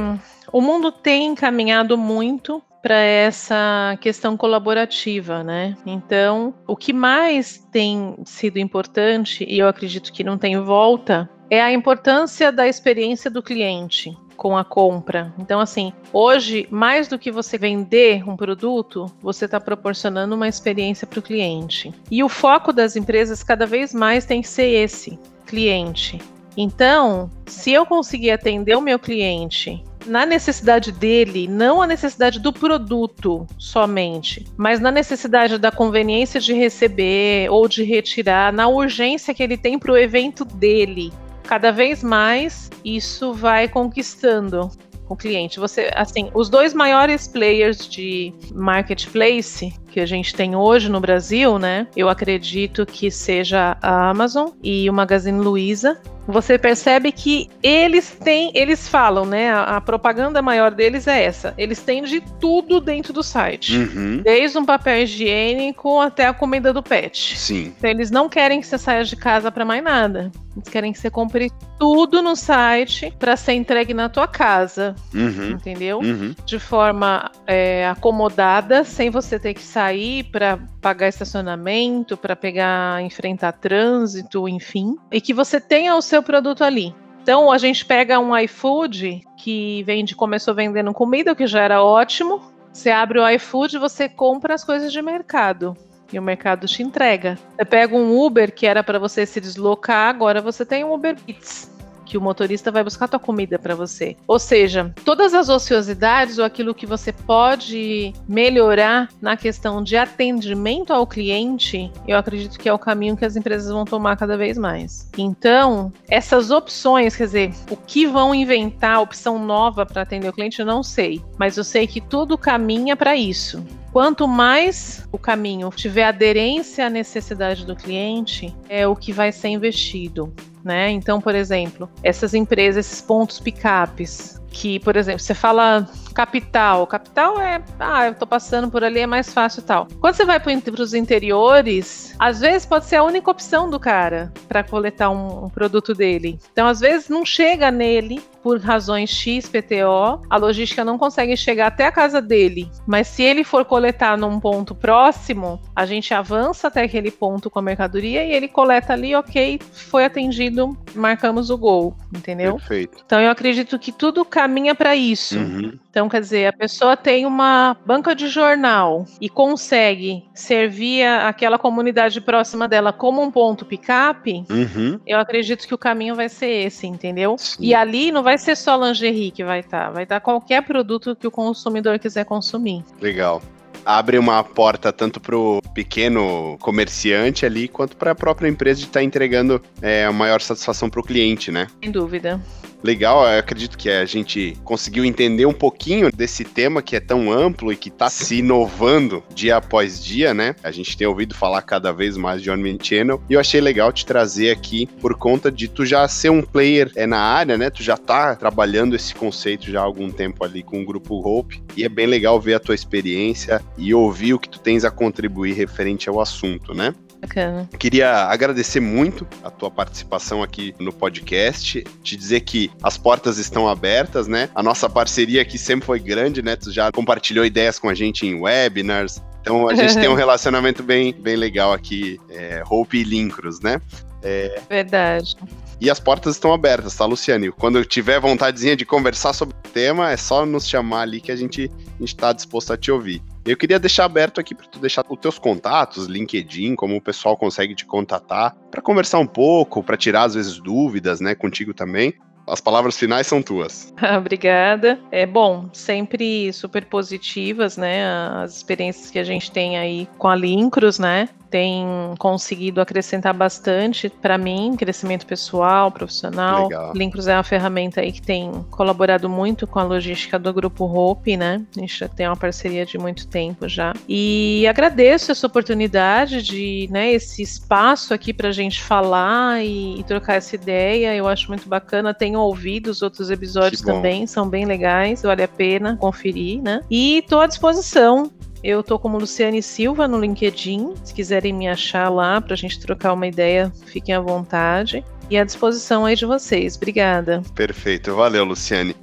o 0.51 0.61
mundo 0.61 0.91
tem 0.91 1.33
caminhado 1.35 1.97
muito 1.97 2.61
para 2.81 2.99
essa 2.99 3.97
questão 3.99 4.37
colaborativa, 4.37 5.43
né? 5.43 5.75
Então, 5.87 6.53
o 6.67 6.75
que 6.75 6.93
mais 6.93 7.65
tem 7.71 8.15
sido 8.23 8.59
importante, 8.59 9.43
e 9.47 9.57
eu 9.57 9.67
acredito 9.67 10.13
que 10.13 10.23
não 10.23 10.37
tem 10.37 10.59
volta, 10.59 11.27
é 11.49 11.61
a 11.61 11.71
importância 11.71 12.51
da 12.51 12.67
experiência 12.67 13.29
do 13.31 13.41
cliente 13.41 14.15
com 14.35 14.57
a 14.57 14.63
compra. 14.63 15.33
Então, 15.39 15.59
assim, 15.59 15.93
hoje, 16.13 16.67
mais 16.69 17.07
do 17.07 17.17
que 17.17 17.31
você 17.31 17.57
vender 17.57 18.27
um 18.27 18.35
produto, 18.35 19.05
você 19.21 19.45
está 19.45 19.59
proporcionando 19.59 20.35
uma 20.35 20.47
experiência 20.47 21.07
para 21.07 21.19
o 21.19 21.23
cliente. 21.23 21.93
E 22.11 22.23
o 22.23 22.29
foco 22.29 22.71
das 22.71 22.95
empresas 22.95 23.43
cada 23.43 23.65
vez 23.65 23.93
mais 23.93 24.25
tem 24.25 24.41
que 24.41 24.47
ser 24.47 24.67
esse, 24.67 25.19
cliente. 25.45 26.19
Então, 26.57 27.29
se 27.45 27.71
eu 27.71 27.85
conseguir 27.85 28.31
atender 28.31 28.75
o 28.75 28.81
meu 28.81 28.97
cliente 28.97 29.83
na 30.05 30.25
necessidade 30.25 30.91
dele, 30.91 31.47
não 31.47 31.81
a 31.81 31.87
necessidade 31.87 32.39
do 32.39 32.53
produto 32.53 33.45
somente, 33.57 34.45
mas 34.55 34.79
na 34.79 34.91
necessidade 34.91 35.57
da 35.57 35.71
conveniência 35.71 36.39
de 36.39 36.53
receber 36.53 37.49
ou 37.49 37.67
de 37.67 37.83
retirar, 37.83 38.53
na 38.53 38.67
urgência 38.67 39.33
que 39.33 39.43
ele 39.43 39.57
tem 39.57 39.77
para 39.77 39.91
o 39.91 39.97
evento 39.97 40.45
dele. 40.45 41.11
Cada 41.47 41.71
vez 41.71 42.03
mais 42.03 42.69
isso 42.83 43.33
vai 43.33 43.67
conquistando 43.67 44.69
o 45.07 45.15
cliente. 45.15 45.59
Você, 45.59 45.91
assim, 45.95 46.29
os 46.33 46.49
dois 46.49 46.73
maiores 46.73 47.27
players 47.27 47.87
de 47.87 48.33
marketplace 48.53 49.73
que 49.95 50.01
a 50.01 50.05
gente 50.05 50.35
tem 50.35 50.57
hoje 50.57 50.89
no 50.89 50.99
Brasil, 50.99 51.57
né? 51.57 51.87
Eu 51.95 52.09
acredito 52.09 52.85
que 52.85 53.09
seja 53.09 53.77
a 53.81 54.09
Amazon 54.09 54.49
e 54.61 54.89
o 54.89 54.93
Magazine 54.93 55.39
Luiza 55.39 55.97
você 56.27 56.57
percebe 56.57 57.11
que 57.11 57.49
eles 57.61 58.09
têm, 58.09 58.51
eles 58.55 58.87
falam, 58.87 59.25
né? 59.25 59.51
A, 59.51 59.77
a, 59.77 59.81
propaganda 59.81 60.41
maior 60.41 60.71
deles 60.71 61.07
é 61.07 61.23
essa. 61.23 61.53
Eles 61.57 61.81
têm 61.81 62.03
de 62.03 62.21
tudo 62.39 62.81
dentro 62.81 63.13
do 63.13 63.21
site. 63.21 63.77
Uhum. 63.77 64.21
Desde 64.23 64.57
um 64.57 64.65
papel 64.65 65.03
higiênico 65.03 65.99
até 65.99 66.25
a 66.25 66.33
comida 66.33 66.73
do 66.73 66.81
pet. 66.81 67.37
Sim. 67.37 67.73
Então 67.77 67.89
eles 67.89 68.09
não 68.09 68.27
querem 68.27 68.59
que 68.59 68.67
você 68.67 68.77
saia 68.77 69.03
de 69.03 69.15
casa 69.15 69.51
para 69.51 69.63
mais 69.63 69.83
nada. 69.83 70.31
Eles 70.55 70.69
querem 70.69 70.91
que 70.91 70.99
você 70.99 71.09
compre 71.09 71.51
tudo 71.77 72.21
no 72.21 72.35
site 72.35 73.13
para 73.19 73.35
ser 73.35 73.53
entregue 73.53 73.93
na 73.93 74.09
tua 74.09 74.27
casa. 74.27 74.95
Uhum. 75.13 75.51
Entendeu? 75.51 75.99
Uhum. 75.99 76.33
De 76.45 76.57
forma 76.57 77.29
é, 77.45 77.87
acomodada, 77.87 78.83
sem 78.83 79.09
você 79.09 79.37
ter 79.37 79.53
que 79.53 79.61
sair 79.61 79.84
para 80.31 80.59
pagar 80.81 81.07
estacionamento, 81.07 82.15
para 82.17 82.35
pegar, 82.35 83.01
enfrentar 83.01 83.51
trânsito, 83.53 84.47
enfim. 84.47 84.95
E 85.11 85.19
que 85.19 85.33
você 85.33 85.59
tenha 85.59 85.95
o 85.95 86.01
seu 86.01 86.21
produto 86.23 86.63
ali. 86.63 86.93
Então 87.21 87.51
a 87.51 87.57
gente 87.57 87.85
pega 87.85 88.19
um 88.19 88.37
iFood 88.37 89.21
que 89.37 89.83
vende, 89.83 90.15
começou 90.15 90.53
vendendo 90.53 90.93
comida, 90.93 91.31
o 91.31 91.35
que 91.35 91.47
já 91.47 91.61
era 91.61 91.83
ótimo. 91.83 92.41
Você 92.71 92.91
abre 92.91 93.19
o 93.19 93.29
iFood, 93.29 93.77
você 93.77 94.07
compra 94.07 94.53
as 94.53 94.63
coisas 94.63 94.91
de 94.91 95.01
mercado. 95.01 95.75
e 96.13 96.19
o 96.19 96.21
mercado 96.21 96.67
te 96.67 96.83
entrega. 96.83 97.37
Você 97.55 97.65
pega 97.65 97.95
um 97.95 98.17
Uber 98.17 98.53
que 98.53 98.67
era 98.67 98.83
para 98.83 98.99
você 98.99 99.25
se 99.25 99.41
deslocar, 99.41 100.09
agora 100.09 100.39
você 100.39 100.63
tem 100.63 100.83
um 100.83 100.93
Uber 100.93 101.17
Eats 101.27 101.74
que 102.05 102.17
o 102.17 102.21
motorista 102.21 102.71
vai 102.71 102.83
buscar 102.83 103.07
tua 103.07 103.19
comida 103.19 103.57
para 103.57 103.75
você. 103.75 104.15
Ou 104.27 104.39
seja, 104.39 104.93
todas 105.03 105.33
as 105.33 105.49
ociosidades 105.49 106.37
ou 106.37 106.45
aquilo 106.45 106.73
que 106.73 106.85
você 106.85 107.11
pode 107.11 108.13
melhorar 108.27 109.09
na 109.21 109.35
questão 109.35 109.83
de 109.83 109.97
atendimento 109.97 110.93
ao 110.93 111.07
cliente, 111.07 111.91
eu 112.07 112.17
acredito 112.17 112.59
que 112.59 112.69
é 112.69 112.73
o 112.73 112.79
caminho 112.79 113.17
que 113.17 113.25
as 113.25 113.35
empresas 113.35 113.71
vão 113.71 113.85
tomar 113.85 114.15
cada 114.15 114.37
vez 114.37 114.57
mais. 114.57 115.09
Então, 115.17 115.91
essas 116.07 116.51
opções, 116.51 117.15
quer 117.15 117.25
dizer, 117.25 117.53
o 117.69 117.75
que 117.75 118.05
vão 118.05 118.33
inventar, 118.33 119.01
opção 119.01 119.39
nova 119.39 119.85
para 119.85 120.03
atender 120.03 120.29
o 120.29 120.33
cliente, 120.33 120.59
eu 120.59 120.65
não 120.65 120.83
sei, 120.83 121.21
mas 121.37 121.57
eu 121.57 121.63
sei 121.63 121.87
que 121.87 121.99
tudo 121.99 122.37
caminha 122.37 122.95
para 122.95 123.15
isso. 123.15 123.65
Quanto 123.95 124.27
mais 124.27 125.07
o 125.09 125.17
caminho 125.17 125.69
tiver 125.73 126.03
aderência 126.03 126.87
à 126.87 126.89
necessidade 126.89 127.65
do 127.65 127.77
cliente, 127.77 128.53
é 128.67 128.85
o 128.85 128.93
que 128.93 129.13
vai 129.13 129.31
ser 129.31 129.47
investido. 129.47 130.33
Né? 130.65 130.89
Então, 130.89 131.21
por 131.21 131.35
exemplo, 131.35 131.87
essas 132.01 132.33
empresas, 132.33 132.87
esses 132.87 132.99
pontos 132.99 133.39
picapes, 133.39 134.41
que, 134.49 134.79
por 134.79 134.95
exemplo, 134.97 135.19
você 135.19 135.35
fala 135.35 135.87
capital. 136.15 136.87
Capital 136.87 137.39
é, 137.39 137.61
ah, 137.77 138.07
eu 138.07 138.15
tô 138.15 138.25
passando 138.25 138.71
por 138.71 138.83
ali, 138.83 139.01
é 139.01 139.05
mais 139.05 139.31
fácil 139.33 139.59
e 139.59 139.63
tal. 139.63 139.87
Quando 139.99 140.15
você 140.15 140.25
vai 140.25 140.39
para 140.39 140.81
os 140.81 140.93
interiores, 140.93 142.15
às 142.17 142.39
vezes 142.39 142.65
pode 142.65 142.85
ser 142.85 142.95
a 142.95 143.03
única 143.03 143.29
opção 143.29 143.69
do 143.69 143.79
cara 143.79 144.31
para 144.47 144.63
coletar 144.63 145.09
um, 145.09 145.45
um, 145.45 145.49
produto 145.49 145.93
dele. 145.93 146.39
Então, 146.51 146.67
às 146.67 146.79
vezes 146.79 147.09
não 147.09 147.25
chega 147.25 147.69
nele 147.69 148.21
por 148.41 148.59
razões 148.59 149.09
X, 149.09 149.49
PTO, 149.49 150.21
a 150.29 150.37
logística 150.37 150.85
não 150.85 150.97
consegue 150.97 151.35
chegar 151.35 151.67
até 151.67 151.87
a 151.87 151.91
casa 151.91 152.21
dele. 152.21 152.69
Mas 152.87 153.07
se 153.07 153.23
ele 153.23 153.43
for 153.43 153.65
coletar 153.65 154.17
num 154.17 154.39
ponto 154.39 154.73
próximo, 154.73 155.59
a 155.75 155.85
gente 155.85 156.13
avança 156.13 156.67
até 156.67 156.83
aquele 156.83 157.11
ponto 157.11 157.49
com 157.49 157.59
a 157.59 157.61
mercadoria 157.61 158.23
e 158.23 158.31
ele 158.31 158.47
coleta 158.47 158.93
ali, 158.93 159.15
ok, 159.15 159.59
foi 159.71 160.05
atendido, 160.05 160.77
marcamos 160.93 161.49
o 161.49 161.57
gol, 161.57 161.97
entendeu? 162.15 162.53
Perfeito. 162.53 163.03
Então 163.05 163.19
eu 163.19 163.31
acredito 163.31 163.77
que 163.77 163.91
tudo 163.91 164.23
caminha 164.23 164.75
para 164.75 164.95
isso. 164.95 165.37
Uhum. 165.37 165.77
Então, 165.95 166.09
quer 166.09 166.19
dizer, 166.19 166.47
a 166.47 166.51
pessoa 166.51 166.97
tem 166.97 167.25
uma 167.25 167.77
banca 167.85 168.13
de 168.13 168.27
jornal 168.27 169.05
e 169.21 169.29
consegue 169.29 170.25
servir 170.33 171.03
aquela 171.05 171.57
comunidade 171.57 172.19
próxima 172.19 172.67
dela 172.67 172.91
como 172.91 173.21
um 173.21 173.31
ponto 173.31 173.63
picape, 173.63 174.43
uhum. 174.49 174.99
eu 175.07 175.17
acredito 175.17 175.65
que 175.65 175.73
o 175.73 175.77
caminho 175.77 176.13
vai 176.13 176.27
ser 176.27 176.65
esse, 176.65 176.85
entendeu? 176.85 177.37
Sim. 177.37 177.63
E 177.63 177.73
ali 177.73 178.11
não 178.11 178.23
vai 178.23 178.37
ser 178.37 178.57
só 178.57 178.75
lingerie 178.75 179.31
que 179.31 179.41
vai 179.41 179.61
estar, 179.61 179.85
tá, 179.85 179.91
vai 179.91 180.03
estar 180.03 180.15
tá 180.15 180.19
qualquer 180.19 180.63
produto 180.63 181.15
que 181.15 181.27
o 181.27 181.31
consumidor 181.31 181.97
quiser 181.97 182.25
consumir. 182.25 182.83
Legal 182.99 183.41
abre 183.85 184.17
uma 184.17 184.43
porta 184.43 184.91
tanto 184.91 185.19
para 185.19 185.37
o 185.37 185.61
pequeno 185.73 186.57
comerciante 186.59 187.45
ali, 187.45 187.67
quanto 187.67 187.95
para 187.95 188.11
a 188.11 188.15
própria 188.15 188.49
empresa 188.49 188.79
de 188.79 188.87
estar 188.87 188.99
tá 188.99 189.03
entregando 189.03 189.61
é, 189.79 190.05
a 190.05 190.11
maior 190.11 190.41
satisfação 190.41 190.89
para 190.89 190.99
o 190.99 191.03
cliente, 191.03 191.51
né? 191.51 191.67
Sem 191.83 191.91
dúvida 191.91 192.41
legal. 192.85 193.23
Eu 193.27 193.39
acredito 193.39 193.77
que 193.77 193.89
a 193.89 194.05
gente 194.05 194.57
conseguiu 194.63 195.03
entender 195.03 195.45
um 195.45 195.53
pouquinho 195.53 196.11
desse 196.11 196.43
tema 196.43 196.81
que 196.81 196.95
é 196.95 196.99
tão 196.99 197.31
amplo 197.31 197.73
e 197.73 197.75
que 197.75 197.89
está 197.89 198.09
se 198.09 198.37
inovando 198.37 199.23
dia 199.33 199.57
após 199.57 200.03
dia, 200.03 200.33
né? 200.33 200.55
A 200.63 200.71
gente 200.71 200.95
tem 200.95 201.07
ouvido 201.07 201.35
falar 201.35 201.61
cada 201.63 201.91
vez 201.91 202.15
mais 202.15 202.41
de 202.41 202.49
Omnichannel 202.49 203.21
e 203.29 203.33
eu 203.33 203.39
achei 203.39 203.59
legal 203.59 203.91
te 203.91 204.05
trazer 204.05 204.51
aqui 204.51 204.85
por 205.01 205.17
conta 205.17 205.51
de 205.51 205.67
tu 205.67 205.85
já 205.85 206.07
ser 206.07 206.29
um 206.29 206.41
player 206.41 206.91
é, 206.95 207.07
na 207.07 207.19
área, 207.19 207.57
né? 207.57 207.69
Tu 207.69 207.83
já 207.83 207.97
tá 207.97 208.35
trabalhando 208.35 208.95
esse 208.95 209.13
conceito 209.13 209.71
já 209.71 209.81
há 209.81 209.83
algum 209.83 210.09
tempo 210.09 210.45
ali 210.45 210.61
com 210.61 210.81
o 210.81 210.85
grupo 210.85 211.15
Hope 211.15 211.63
e 211.75 211.83
é 211.83 211.89
bem 211.89 212.05
legal 212.05 212.39
ver 212.39 212.53
a 212.53 212.59
tua 212.59 212.75
experiência 212.75 213.61
e 213.77 213.93
ouvir 213.93 214.33
o 214.33 214.39
que 214.39 214.49
tu 214.49 214.59
tens 214.59 214.85
a 214.85 214.91
contribuir 214.91 215.53
referente 215.53 216.07
ao 216.07 216.21
assunto, 216.21 216.73
né? 216.73 216.93
Bacana. 217.25 217.69
Queria 217.79 218.25
agradecer 218.25 218.79
muito 218.79 219.27
a 219.43 219.49
tua 219.49 219.71
participação 219.71 220.43
aqui 220.43 220.75
no 220.79 220.93
podcast, 220.93 221.83
te 222.03 222.15
dizer 222.15 222.41
que 222.41 222.71
as 222.83 222.97
portas 222.97 223.37
estão 223.37 223.67
abertas, 223.67 224.27
né? 224.27 224.49
A 224.53 224.61
nossa 224.61 224.89
parceria 224.89 225.41
aqui 225.41 225.57
sempre 225.57 225.85
foi 225.85 225.99
grande, 225.99 226.41
né? 226.41 226.55
Tu 226.55 226.71
já 226.71 226.91
compartilhou 226.91 227.45
ideias 227.45 227.79
com 227.79 227.89
a 227.89 227.93
gente 227.95 228.25
em 228.25 228.39
webinars, 228.39 229.21
então 229.41 229.67
a 229.67 229.73
gente 229.73 229.95
tem 229.99 230.07
um 230.07 230.13
relacionamento 230.13 230.83
bem, 230.83 231.13
bem 231.13 231.35
legal 231.35 231.73
aqui, 231.73 232.19
é, 232.29 232.63
Hope 232.69 232.97
e 232.97 233.03
Lincros, 233.03 233.59
né? 233.59 233.81
É... 234.21 234.61
Verdade. 234.69 235.35
E 235.79 235.89
as 235.89 235.99
portas 235.99 236.35
estão 236.35 236.53
abertas, 236.53 236.95
tá, 236.95 237.05
Luciane? 237.05 237.51
Quando 237.51 237.83
tiver 237.83 238.19
vontadezinha 238.19 238.75
de 238.75 238.85
conversar 238.85 239.33
sobre 239.33 239.55
o 239.55 239.69
tema, 239.69 240.11
é 240.11 240.17
só 240.17 240.45
nos 240.45 240.67
chamar 240.67 241.01
ali 241.01 241.19
que 241.19 241.31
a 241.31 241.35
gente 241.35 241.69
está 241.99 242.31
disposto 242.31 242.71
a 242.71 242.77
te 242.77 242.91
ouvir. 242.91 243.21
Eu 243.45 243.55
queria 243.55 243.77
deixar 243.77 244.05
aberto 244.05 244.39
aqui 244.39 244.55
para 244.55 244.65
tu 244.65 244.79
deixar 244.79 245.05
os 245.07 245.19
teus 245.19 245.37
contatos, 245.37 246.07
LinkedIn, 246.07 246.75
como 246.75 246.95
o 246.95 247.01
pessoal 247.01 247.37
consegue 247.37 247.75
te 247.75 247.85
contatar, 247.85 248.55
para 248.71 248.81
conversar 248.81 249.19
um 249.19 249.27
pouco, 249.27 249.83
para 249.83 249.95
tirar 249.95 250.23
às 250.23 250.33
vezes 250.33 250.57
dúvidas, 250.57 251.21
né, 251.21 251.35
contigo 251.35 251.71
também. 251.71 252.15
As 252.47 252.59
palavras 252.59 252.97
finais 252.97 253.27
são 253.27 253.41
tuas. 253.41 253.93
Obrigada. 254.17 254.99
É 255.11 255.25
bom, 255.25 255.69
sempre 255.73 256.51
super 256.53 256.85
positivas, 256.85 257.75
né? 257.75 258.05
As 258.43 258.57
experiências 258.57 259.09
que 259.09 259.17
a 259.17 259.23
gente 259.23 259.51
tem 259.51 259.77
aí 259.77 260.07
com 260.17 260.27
a 260.27 260.35
Lincros, 260.35 260.99
né? 260.99 261.29
Tem 261.55 261.85
conseguido 262.19 262.81
acrescentar 262.81 263.33
bastante 263.33 264.09
para 264.09 264.37
mim, 264.37 264.75
crescimento 264.77 265.25
pessoal, 265.25 265.89
profissional. 265.89 266.63
Legal. 266.67 266.91
Lincros 266.93 267.29
é 267.29 267.33
uma 267.33 267.43
ferramenta 267.43 268.01
aí 268.01 268.11
que 268.11 268.21
tem 268.21 268.51
colaborado 268.69 269.29
muito 269.29 269.65
com 269.65 269.79
a 269.79 269.83
logística 269.83 270.37
do 270.37 270.53
grupo 270.53 270.83
Hope, 270.83 271.37
né? 271.37 271.61
A 271.77 271.79
gente 271.79 271.97
já 271.97 272.09
tem 272.09 272.27
uma 272.27 272.35
parceria 272.35 272.85
de 272.85 272.97
muito 272.97 273.25
tempo 273.25 273.69
já. 273.69 273.93
E 274.05 274.67
agradeço 274.67 275.31
essa 275.31 275.47
oportunidade 275.47 276.41
de, 276.41 276.89
né, 276.91 277.13
esse 277.13 277.41
espaço 277.41 278.13
aqui 278.13 278.33
para 278.33 278.49
a 278.49 278.51
gente 278.51 278.83
falar 278.83 279.63
e, 279.63 280.01
e, 280.01 280.03
trocar 280.03 280.33
essa 280.33 280.55
ideia. 280.55 281.15
Eu 281.15 281.25
acho 281.25 281.47
muito 281.47 281.69
bacana. 281.69 282.13
Tenho 282.13 282.37
ouvido 282.37 282.87
os 282.87 283.01
outros 283.01 283.29
episódios 283.29 283.79
também, 283.79 284.27
são 284.27 284.49
bem 284.49 284.65
legais, 284.65 285.21
vale 285.21 285.43
a 285.43 285.47
pena 285.47 285.95
conferir, 285.95 286.61
né? 286.61 286.81
E 286.91 287.19
estou 287.19 287.39
à 287.39 287.47
disposição 287.47 288.29
eu 288.65 288.81
tô 288.81 288.97
como 288.97 289.19
Luciane 289.19 289.61
Silva 289.61 290.07
no 290.07 290.19
LinkedIn. 290.19 290.95
Se 291.03 291.13
quiserem 291.13 291.53
me 291.53 291.67
achar 291.67 292.09
lá 292.09 292.41
para 292.41 292.55
a 292.55 292.57
gente 292.57 292.79
trocar 292.79 293.13
uma 293.13 293.27
ideia, 293.27 293.71
fiquem 293.85 294.15
à 294.15 294.19
vontade. 294.19 295.05
E 295.29 295.37
à 295.37 295.43
disposição 295.43 296.03
aí 296.03 296.15
de 296.15 296.25
vocês. 296.25 296.75
Obrigada. 296.75 297.43
Perfeito. 297.53 298.15
Valeu, 298.15 298.43
Luciane. 298.43 298.95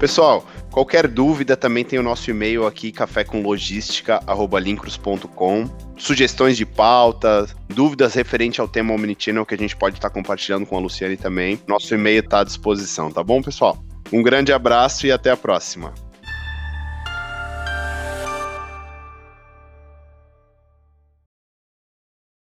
Pessoal, 0.00 0.44
qualquer 0.72 1.06
dúvida 1.06 1.56
também 1.56 1.84
tem 1.84 2.00
o 2.00 2.02
nosso 2.02 2.28
e-mail 2.30 2.66
aqui, 2.66 2.90
cafécomlogística.lincros.com. 2.90 5.70
Sugestões 5.96 6.56
de 6.56 6.66
pauta, 6.66 7.46
dúvidas 7.68 8.14
referente 8.14 8.60
ao 8.60 8.66
tema 8.66 8.92
Omnichannel 8.92 9.46
que 9.46 9.54
a 9.54 9.58
gente 9.58 9.76
pode 9.76 9.98
estar 9.98 10.10
compartilhando 10.10 10.66
com 10.66 10.76
a 10.76 10.80
Luciane 10.80 11.16
também. 11.16 11.60
Nosso 11.64 11.94
e-mail 11.94 12.18
está 12.20 12.40
à 12.40 12.44
disposição, 12.44 13.12
tá 13.12 13.22
bom, 13.22 13.40
pessoal? 13.40 13.78
Um 14.12 14.20
grande 14.20 14.52
abraço 14.52 15.06
e 15.06 15.12
até 15.12 15.30
a 15.30 15.36
próxima. 15.36 15.94